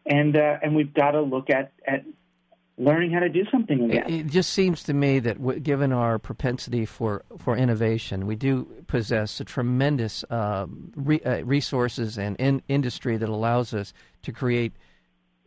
and 0.06 0.36
uh, 0.36 0.58
and 0.62 0.76
we've 0.76 0.94
got 0.94 1.12
to 1.12 1.22
look 1.22 1.50
at 1.50 1.72
at 1.88 2.06
learning 2.84 3.12
how 3.12 3.20
to 3.20 3.30
do 3.30 3.44
something 3.52 3.84
again. 3.84 4.06
It, 4.08 4.12
it 4.12 4.28
just 4.28 4.52
seems 4.52 4.82
to 4.84 4.94
me 4.94 5.20
that 5.20 5.38
w- 5.38 5.60
given 5.60 5.92
our 5.92 6.18
propensity 6.18 6.86
for, 6.86 7.24
for 7.38 7.56
innovation, 7.56 8.26
we 8.26 8.36
do 8.36 8.66
possess 8.88 9.40
a 9.40 9.46
tremendous 9.46 10.24
uh, 10.30 10.66
re- 10.96 11.22
uh, 11.22 11.44
resources 11.44 12.18
and 12.18 12.36
in- 12.38 12.64
industry 12.68 13.18
that 13.18 13.30
allows 13.30 13.74
us 13.74 13.94
to 14.24 14.32
create 14.32 14.74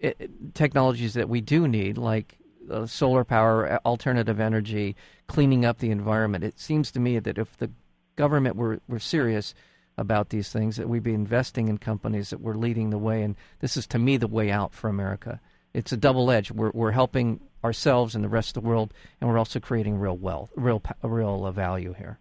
uh, 0.03 0.11
technologies 0.55 1.15
that 1.15 1.29
we 1.29 1.41
do 1.41 1.67
need, 1.67 1.99
like 1.99 2.39
uh, 2.71 2.87
solar 2.87 3.25
power, 3.25 3.81
alternative 3.85 4.39
energy, 4.39 4.95
cleaning 5.27 5.65
up 5.65 5.79
the 5.79 5.91
environment. 5.91 6.45
It 6.45 6.61
seems 6.61 6.93
to 6.93 7.01
me 7.01 7.19
that 7.19 7.37
if 7.37 7.57
the 7.59 7.71
government 8.15 8.55
were, 8.55 8.81
were 8.87 9.01
serious 9.01 9.55
about 9.99 10.29
these 10.29 10.51
things, 10.51 10.77
that 10.77 10.89
we'd 10.89 11.03
be 11.03 11.15
investing 11.15 11.69
in 11.69 11.79
companies 11.79 12.31
that 12.31 12.41
were 12.41 12.57
leading 12.57 12.91
the 12.91 12.99
way. 12.99 13.23
And 13.23 13.35
this 13.61 13.77
is, 13.77 13.87
to 13.89 13.99
me, 13.99 14.17
the 14.17 14.29
way 14.29 14.51
out 14.51 14.73
for 14.73 14.89
America 14.89 15.41
it's 15.75 15.93
a 15.93 15.97
double 15.97 16.31
edge. 16.31 16.51
We're 16.51 16.71
we're 16.73 16.93
helping 16.93 17.41
ourselves 17.63 18.15
and 18.15 18.25
the 18.25 18.29
rest 18.29 18.57
of 18.57 18.63
the 18.63 18.69
world, 18.69 18.95
and 19.21 19.29
we're 19.29 19.39
also 19.39 19.61
creating 19.61 19.99
real 19.99 20.17
wealth, 20.17 20.51
real 20.57 20.83
real 21.03 21.45
uh, 21.45 21.53
value 21.53 21.93
here. 21.95 22.19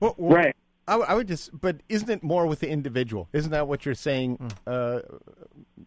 Well, 0.00 0.14
well, 0.16 0.36
right. 0.36 0.56
I, 0.88 0.96
I, 0.96 1.14
would 1.14 1.28
just, 1.28 1.50
but 1.58 1.76
isn't 1.88 2.10
it 2.10 2.22
more 2.22 2.46
with 2.46 2.60
the 2.60 2.68
individual? 2.68 3.28
Isn't 3.32 3.52
that 3.52 3.68
what 3.68 3.86
you're 3.86 3.94
saying, 3.94 4.38
mm. 4.38 4.50
uh, 4.66 5.02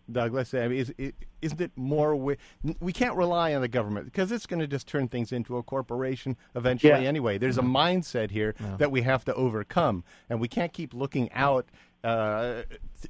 Douglas? 0.10 0.54
I 0.54 0.70
mean, 0.70 0.80
is, 0.80 0.94
isn't 1.42 1.60
it 1.60 1.72
more? 1.76 2.16
We, 2.16 2.38
we 2.80 2.94
can't 2.94 3.18
rely 3.18 3.54
on 3.54 3.62
the 3.62 3.68
government 3.68 4.06
because 4.06 4.32
it's 4.32 4.46
going 4.46 4.62
to 4.62 4.68
just 4.68 4.88
turn 4.88 5.10
things 5.10 5.34
into 5.34 5.58
a 5.58 5.64
corporation 5.64 6.38
eventually. 6.56 7.04
Yeah. 7.04 7.10
Anyway, 7.10 7.38
there's 7.38 7.58
mm-hmm. 7.58 7.76
a 7.76 7.80
mindset 7.80 8.32
here 8.32 8.56
yeah. 8.62 8.78
that 8.78 8.92
we 8.92 9.02
have 9.02 9.26
to 9.26 9.34
overcome, 9.34 10.06
and 10.30 10.40
we 10.40 10.48
can't 10.48 10.72
keep 10.72 10.94
looking 10.94 11.30
out 11.34 11.68
uh, 12.04 12.62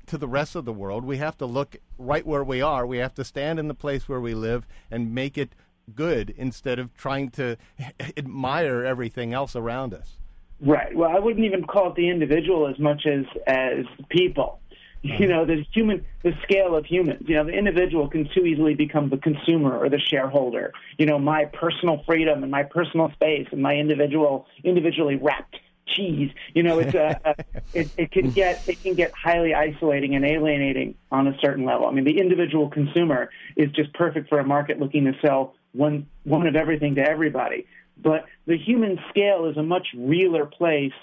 to 0.07 0.17
the 0.17 0.27
rest 0.27 0.55
of 0.55 0.65
the 0.65 0.73
world. 0.73 1.05
We 1.05 1.17
have 1.17 1.37
to 1.37 1.45
look 1.45 1.75
right 1.97 2.25
where 2.25 2.43
we 2.43 2.61
are. 2.61 2.85
We 2.85 2.97
have 2.97 3.13
to 3.15 3.23
stand 3.23 3.59
in 3.59 3.67
the 3.67 3.73
place 3.73 4.07
where 4.07 4.21
we 4.21 4.33
live 4.33 4.67
and 4.91 5.13
make 5.13 5.37
it 5.37 5.53
good 5.95 6.33
instead 6.37 6.79
of 6.79 6.95
trying 6.95 7.29
to 7.31 7.57
admire 8.17 8.83
everything 8.83 9.33
else 9.33 9.55
around 9.55 9.93
us. 9.93 10.17
Right. 10.61 10.95
Well, 10.95 11.09
I 11.09 11.19
wouldn't 11.19 11.45
even 11.45 11.65
call 11.65 11.89
it 11.89 11.95
the 11.95 12.09
individual 12.09 12.67
as 12.67 12.79
much 12.79 13.05
as 13.05 13.25
as 13.47 13.85
people. 14.09 14.59
You 15.05 15.11
mm-hmm. 15.11 15.29
know, 15.31 15.45
the 15.45 15.65
human, 15.73 16.05
the 16.23 16.31
scale 16.43 16.77
of 16.77 16.85
humans. 16.85 17.25
You 17.27 17.35
know, 17.35 17.43
the 17.43 17.51
individual 17.51 18.07
can 18.07 18.29
too 18.33 18.45
easily 18.45 18.73
become 18.73 19.09
the 19.09 19.17
consumer 19.17 19.77
or 19.77 19.89
the 19.89 19.99
shareholder. 19.99 20.71
You 20.97 21.05
know, 21.05 21.19
my 21.19 21.43
personal 21.43 22.01
freedom 22.05 22.41
and 22.41 22.49
my 22.49 22.63
personal 22.63 23.11
space 23.11 23.49
and 23.51 23.61
my 23.61 23.75
individual, 23.75 24.47
individually 24.63 25.17
wrapped 25.21 25.57
cheese. 25.87 26.31
You 26.53 26.63
know, 26.63 26.79
it's 26.79 26.93
a, 26.93 27.19
a 27.25 27.35
it, 27.73 27.91
it 27.97 28.11
can 28.11 28.31
get 28.31 28.63
it 28.67 28.81
can 28.81 28.95
get 28.95 29.11
highly 29.13 29.53
isolating 29.53 30.15
and 30.15 30.25
alienating 30.25 30.95
on 31.11 31.27
a 31.27 31.37
certain 31.39 31.65
level. 31.65 31.87
I 31.87 31.91
mean, 31.91 32.05
the 32.05 32.19
individual 32.19 32.69
consumer 32.69 33.29
is 33.55 33.71
just 33.71 33.93
perfect 33.93 34.29
for 34.29 34.39
a 34.39 34.45
market 34.45 34.79
looking 34.79 35.05
to 35.05 35.13
sell 35.21 35.55
one 35.73 36.07
one 36.23 36.47
of 36.47 36.55
everything 36.55 36.95
to 36.95 37.01
everybody. 37.01 37.67
But 37.97 38.25
the 38.45 38.57
human 38.57 38.99
scale 39.09 39.45
is 39.45 39.57
a 39.57 39.63
much 39.63 39.87
realer 39.95 40.45
place 40.45 40.93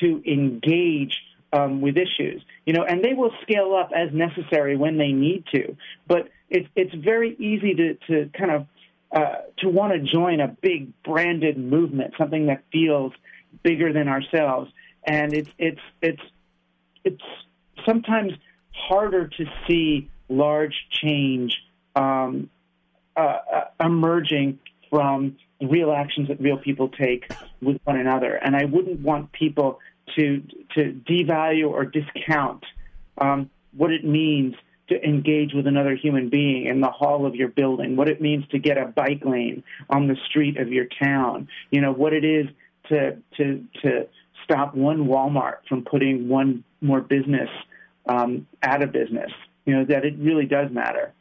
to 0.00 0.22
engage 0.26 1.16
um, 1.52 1.80
with 1.80 1.96
issues. 1.96 2.42
You 2.66 2.74
know, 2.74 2.84
and 2.84 3.04
they 3.04 3.14
will 3.14 3.32
scale 3.42 3.74
up 3.74 3.90
as 3.94 4.12
necessary 4.12 4.76
when 4.76 4.98
they 4.98 5.12
need 5.12 5.44
to. 5.54 5.76
But 6.06 6.28
it's 6.50 6.68
it's 6.74 6.94
very 6.94 7.34
easy 7.38 7.74
to 7.74 7.94
to 8.08 8.30
kind 8.36 8.50
of 8.50 8.66
uh, 9.12 9.36
to 9.58 9.68
want 9.68 9.92
to 9.92 10.00
join 10.00 10.40
a 10.40 10.48
big 10.48 10.92
branded 11.02 11.56
movement, 11.56 12.14
something 12.18 12.46
that 12.46 12.64
feels 12.72 13.12
bigger 13.66 13.92
than 13.92 14.06
ourselves, 14.06 14.70
and 15.04 15.34
it's 15.34 15.50
it's 15.58 15.80
it's 16.00 16.22
it's 17.04 17.22
sometimes 17.84 18.32
harder 18.70 19.26
to 19.26 19.44
see 19.66 20.08
large 20.28 20.74
change 20.90 21.56
um, 21.96 22.48
uh, 23.16 23.38
uh, 23.52 23.64
emerging 23.80 24.60
from 24.88 25.36
real 25.60 25.92
actions 25.92 26.28
that 26.28 26.40
real 26.40 26.58
people 26.58 26.88
take 26.88 27.28
with 27.60 27.78
one 27.82 27.96
another. 27.98 28.36
And 28.36 28.54
I 28.54 28.66
wouldn't 28.66 29.00
want 29.00 29.32
people 29.32 29.80
to 30.14 30.42
to 30.76 31.00
devalue 31.10 31.68
or 31.68 31.84
discount 31.84 32.62
um, 33.18 33.50
what 33.76 33.90
it 33.90 34.04
means 34.04 34.54
to 34.90 35.02
engage 35.02 35.52
with 35.52 35.66
another 35.66 35.96
human 35.96 36.28
being 36.28 36.66
in 36.66 36.80
the 36.80 36.90
hall 36.90 37.26
of 37.26 37.34
your 37.34 37.48
building, 37.48 37.96
what 37.96 38.08
it 38.08 38.20
means 38.20 38.46
to 38.52 38.58
get 38.60 38.78
a 38.78 38.86
bike 38.86 39.24
lane 39.24 39.64
on 39.90 40.06
the 40.06 40.16
street 40.28 40.56
of 40.58 40.68
your 40.68 40.86
town, 41.02 41.48
you 41.72 41.80
know, 41.80 41.92
what 41.92 42.12
it 42.12 42.24
is 42.24 42.46
to 42.88 43.16
to 43.36 43.64
to 43.82 44.06
stop 44.44 44.74
one 44.74 45.06
Walmart 45.06 45.56
from 45.68 45.84
putting 45.84 46.28
one 46.28 46.64
more 46.80 47.00
business 47.00 47.48
um, 48.08 48.46
out 48.62 48.82
of 48.82 48.92
business. 48.92 49.30
You 49.64 49.74
know 49.74 49.84
that 49.86 50.04
it 50.04 50.14
really 50.18 50.46
does 50.46 50.70
matter. 50.70 51.12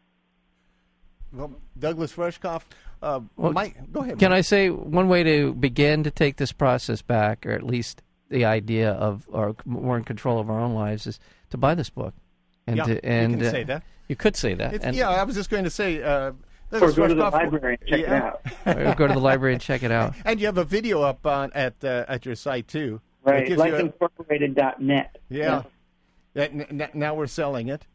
Well, 1.34 1.51
Douglas 1.78 2.13
Rushkoff, 2.13 2.62
uh, 3.01 3.19
Well, 3.36 3.51
Mike, 3.51 3.91
go 3.91 4.01
ahead. 4.01 4.19
Can 4.19 4.32
Mike. 4.32 4.38
I 4.38 4.41
say 4.41 4.69
one 4.69 5.10
way 5.10 5.23
to 5.23 5.54
begin 5.54 6.04
to 6.04 6.12
take 6.12 6.38
this 6.38 6.51
process 6.51 7.01
back, 7.01 7.45
or 7.45 7.51
at 7.51 7.63
least 7.63 8.01
the 8.30 8.45
idea 8.45 8.91
of 8.91 9.28
or 9.30 9.56
more 9.65 9.97
in 9.97 10.04
control 10.04 10.39
of 10.39 10.49
our 10.49 10.60
own 10.60 10.73
lives, 10.73 11.08
is 11.08 11.19
to 11.49 11.58
buy 11.58 11.75
this 11.75 11.89
book. 11.89 12.13
And 12.67 12.78
Yeah, 12.78 12.84
to, 12.86 12.93
you 12.93 12.99
can 13.01 13.45
uh, 13.45 13.51
say 13.51 13.63
that. 13.63 13.84
You 14.08 14.15
could 14.15 14.36
say 14.36 14.54
that. 14.54 14.84
And 14.84 14.95
yeah, 14.95 15.10
I 15.10 15.23
was 15.23 15.36
just 15.36 15.49
going 15.49 15.63
to 15.63 15.69
say. 15.69 16.01
Uh, 16.01 16.34
Or 16.71 16.91
go 16.91 17.08
to 17.08 17.13
the 17.13 17.21
Rushkoff- 17.23 17.32
library 17.32 17.78
and 17.80 17.89
check 17.89 17.99
yeah. 18.01 18.15
it 18.17 18.23
out. 18.23 18.41
or 18.91 18.95
go 18.95 19.08
to 19.08 19.13
the 19.13 19.19
library 19.19 19.54
and 19.54 19.62
check 19.62 19.84
it 19.84 19.91
out. 19.91 20.13
And 20.25 20.39
you 20.39 20.45
have 20.47 20.58
a 20.58 20.63
video 20.63 21.01
up 21.01 21.25
on 21.25 21.51
at 21.54 21.75
uh, 21.84 22.06
at 22.08 22.25
your 22.25 22.36
site 22.36 22.67
too. 22.67 23.01
Right, 23.23 23.47
gives 23.47 23.63
you 23.63 23.75
a- 23.75 23.89
lifeincorporated.net. 23.89 25.17
yeah. 25.30 25.63
That- 26.34 26.51
n- 26.51 26.65
n- 26.82 26.89
now 26.93 27.13
we're 27.15 27.28
selling 27.28 27.69
it, 27.69 27.88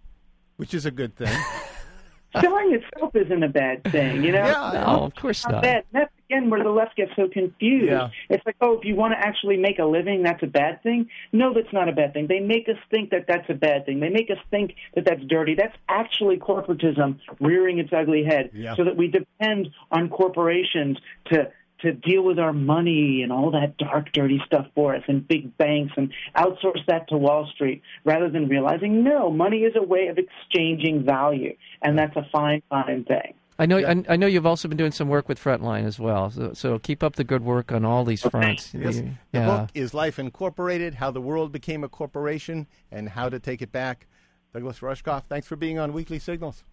which 0.57 0.73
is 0.75 0.87
a 0.87 0.91
good 0.91 1.15
thing. 1.17 1.37
Selling 2.41 2.73
itself 2.75 3.15
isn't 3.17 3.43
a 3.43 3.49
bad 3.49 3.83
thing, 3.91 4.23
you 4.23 4.31
know? 4.31 4.47
Yeah, 4.47 4.71
No, 4.87 5.03
of 5.07 5.15
course 5.17 5.45
not 5.45 5.55
not. 5.55 5.63
bad. 5.63 5.85
That's 5.91 6.13
again 6.31 6.51
where 6.51 6.63
the 6.63 6.71
left 6.71 6.97
gets 6.97 7.11
so 7.17 7.29
confused. 7.29 7.87
Yeah. 7.91 8.09
It's 8.29 8.45
like, 8.47 8.57
oh, 8.61 8.79
if 8.79 8.85
you 8.85 8.95
want 8.95 9.15
to 9.15 9.19
actually 9.19 9.57
make 9.57 9.79
a 9.79 9.85
living, 9.85 10.23
that's 10.23 10.43
a 10.43 10.47
bad 10.47 10.83
thing. 10.83 11.09
No, 11.33 11.53
that's 11.53 11.73
not 11.73 11.89
a 11.89 11.93
bad 11.93 12.13
thing. 12.13 12.27
They 12.29 12.41
make 12.41 12.69
us 12.69 12.77
think 12.91 13.11
that 13.11 13.27
that's 13.27 13.49
a 13.49 13.55
bad 13.55 13.87
thing. 13.87 14.01
They 14.01 14.09
make 14.09 14.31
us 14.31 14.39
think 14.51 14.75
that 14.95 15.05
that's 15.05 15.23
dirty. 15.25 15.55
That's 15.55 15.77
actually 15.89 16.37
corporatism 16.39 17.19
rearing 17.41 17.79
its 17.79 17.91
ugly 17.93 18.25
head, 18.25 18.51
Yeah. 18.53 18.77
so 18.77 18.85
that 18.85 18.97
we 18.97 19.09
depend 19.09 19.69
on 19.91 20.09
corporations 20.09 20.99
to 21.33 21.51
to 21.81 21.93
deal 21.95 22.21
with 22.23 22.39
our 22.39 22.53
money 22.53 23.23
and 23.23 23.33
all 23.33 23.51
that 23.53 23.75
dark, 23.79 24.13
dirty 24.13 24.39
stuff 24.45 24.67
for 24.75 24.95
us, 24.95 25.03
and 25.09 25.27
big 25.27 25.57
banks, 25.57 25.95
and 25.97 26.13
outsource 26.37 26.85
that 26.87 27.09
to 27.09 27.17
Wall 27.17 27.49
Street, 27.55 27.81
rather 28.05 28.29
than 28.29 28.49
realizing 28.49 29.03
no, 29.03 29.31
money 29.31 29.61
is 29.61 29.73
a 29.77 29.83
way 29.83 30.09
of 30.09 30.19
exchanging 30.19 31.07
value, 31.07 31.57
and 31.81 31.99
that's 31.99 32.15
a 32.17 32.29
fine, 32.31 32.63
fine 32.69 33.05
thing. 33.05 33.33
I 33.61 33.67
know. 33.67 33.77
I, 33.77 34.03
I 34.09 34.17
know 34.17 34.27
you've 34.27 34.47
also 34.47 34.69
been 34.69 34.79
doing 34.79 34.91
some 34.91 35.09
work 35.09 35.29
with 35.29 35.39
Frontline 35.39 35.85
as 35.85 35.99
well. 35.99 36.31
So, 36.31 36.55
so 36.55 36.79
keep 36.79 37.03
up 37.03 37.17
the 37.17 37.25
good 37.25 37.45
work 37.45 37.73
on 37.73 37.85
all 37.85 38.07
these 38.07 38.23
fronts. 38.23 38.73
Yes. 38.73 38.97
The 38.97 39.13
yeah. 39.35 39.47
book 39.47 39.71
is 39.75 39.93
Life 39.93 40.19
Incorporated 40.19 40.95
How 40.95 41.11
the 41.11 41.21
World 41.21 41.53
Became 41.53 41.85
a 41.85 41.89
Corporation 41.89 42.67
and 42.91 43.07
How 43.07 43.29
to 43.29 43.39
Take 43.39 43.61
It 43.61 43.71
Back. 43.71 44.07
Douglas 44.55 44.79
Rushkoff, 44.79 45.25
thanks 45.29 45.47
for 45.47 45.57
being 45.57 45.79
on 45.79 45.93
Weekly 45.93 46.19
Signals. 46.19 46.65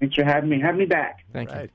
Thanks 0.00 0.14
for 0.16 0.24
having 0.24 0.50
me. 0.50 0.60
Have 0.60 0.76
me 0.76 0.84
back. 0.84 1.24
Thank 1.32 1.50
you. 1.50 1.70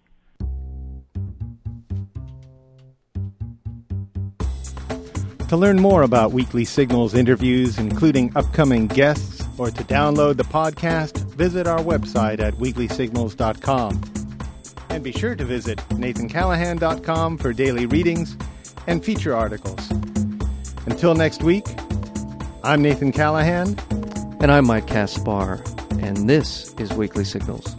To 5.48 5.58
learn 5.58 5.82
more 5.82 6.04
about 6.04 6.32
Weekly 6.32 6.64
Signals 6.64 7.16
interviews, 7.16 7.80
including 7.80 8.32
upcoming 8.36 8.86
guests, 8.86 9.44
or 9.58 9.72
to 9.72 9.84
download 9.86 10.38
the 10.38 10.44
podcast, 10.44 11.18
visit 11.34 11.66
our 11.66 11.80
website 11.80 12.40
at 12.40 12.54
weeklysignals.com. 12.54 14.19
And 14.90 15.04
be 15.04 15.12
sure 15.12 15.36
to 15.36 15.46
visit 15.46 15.78
nathancallahan.com 15.90 17.38
for 17.38 17.54
daily 17.54 17.86
readings 17.86 18.36
and 18.88 19.04
feature 19.04 19.36
articles. 19.36 19.90
Until 20.86 21.16
next 21.16 21.44
week, 21.44 21.66
I'm 22.64 22.82
Nathan 22.82 23.12
Callahan. 23.12 23.78
And 24.42 24.52
I'm 24.52 24.66
Mike 24.66 24.88
Caspar, 24.88 25.62
and 26.00 26.30
this 26.30 26.74
is 26.76 26.94
Weekly 26.94 27.26
Signals. 27.26 27.76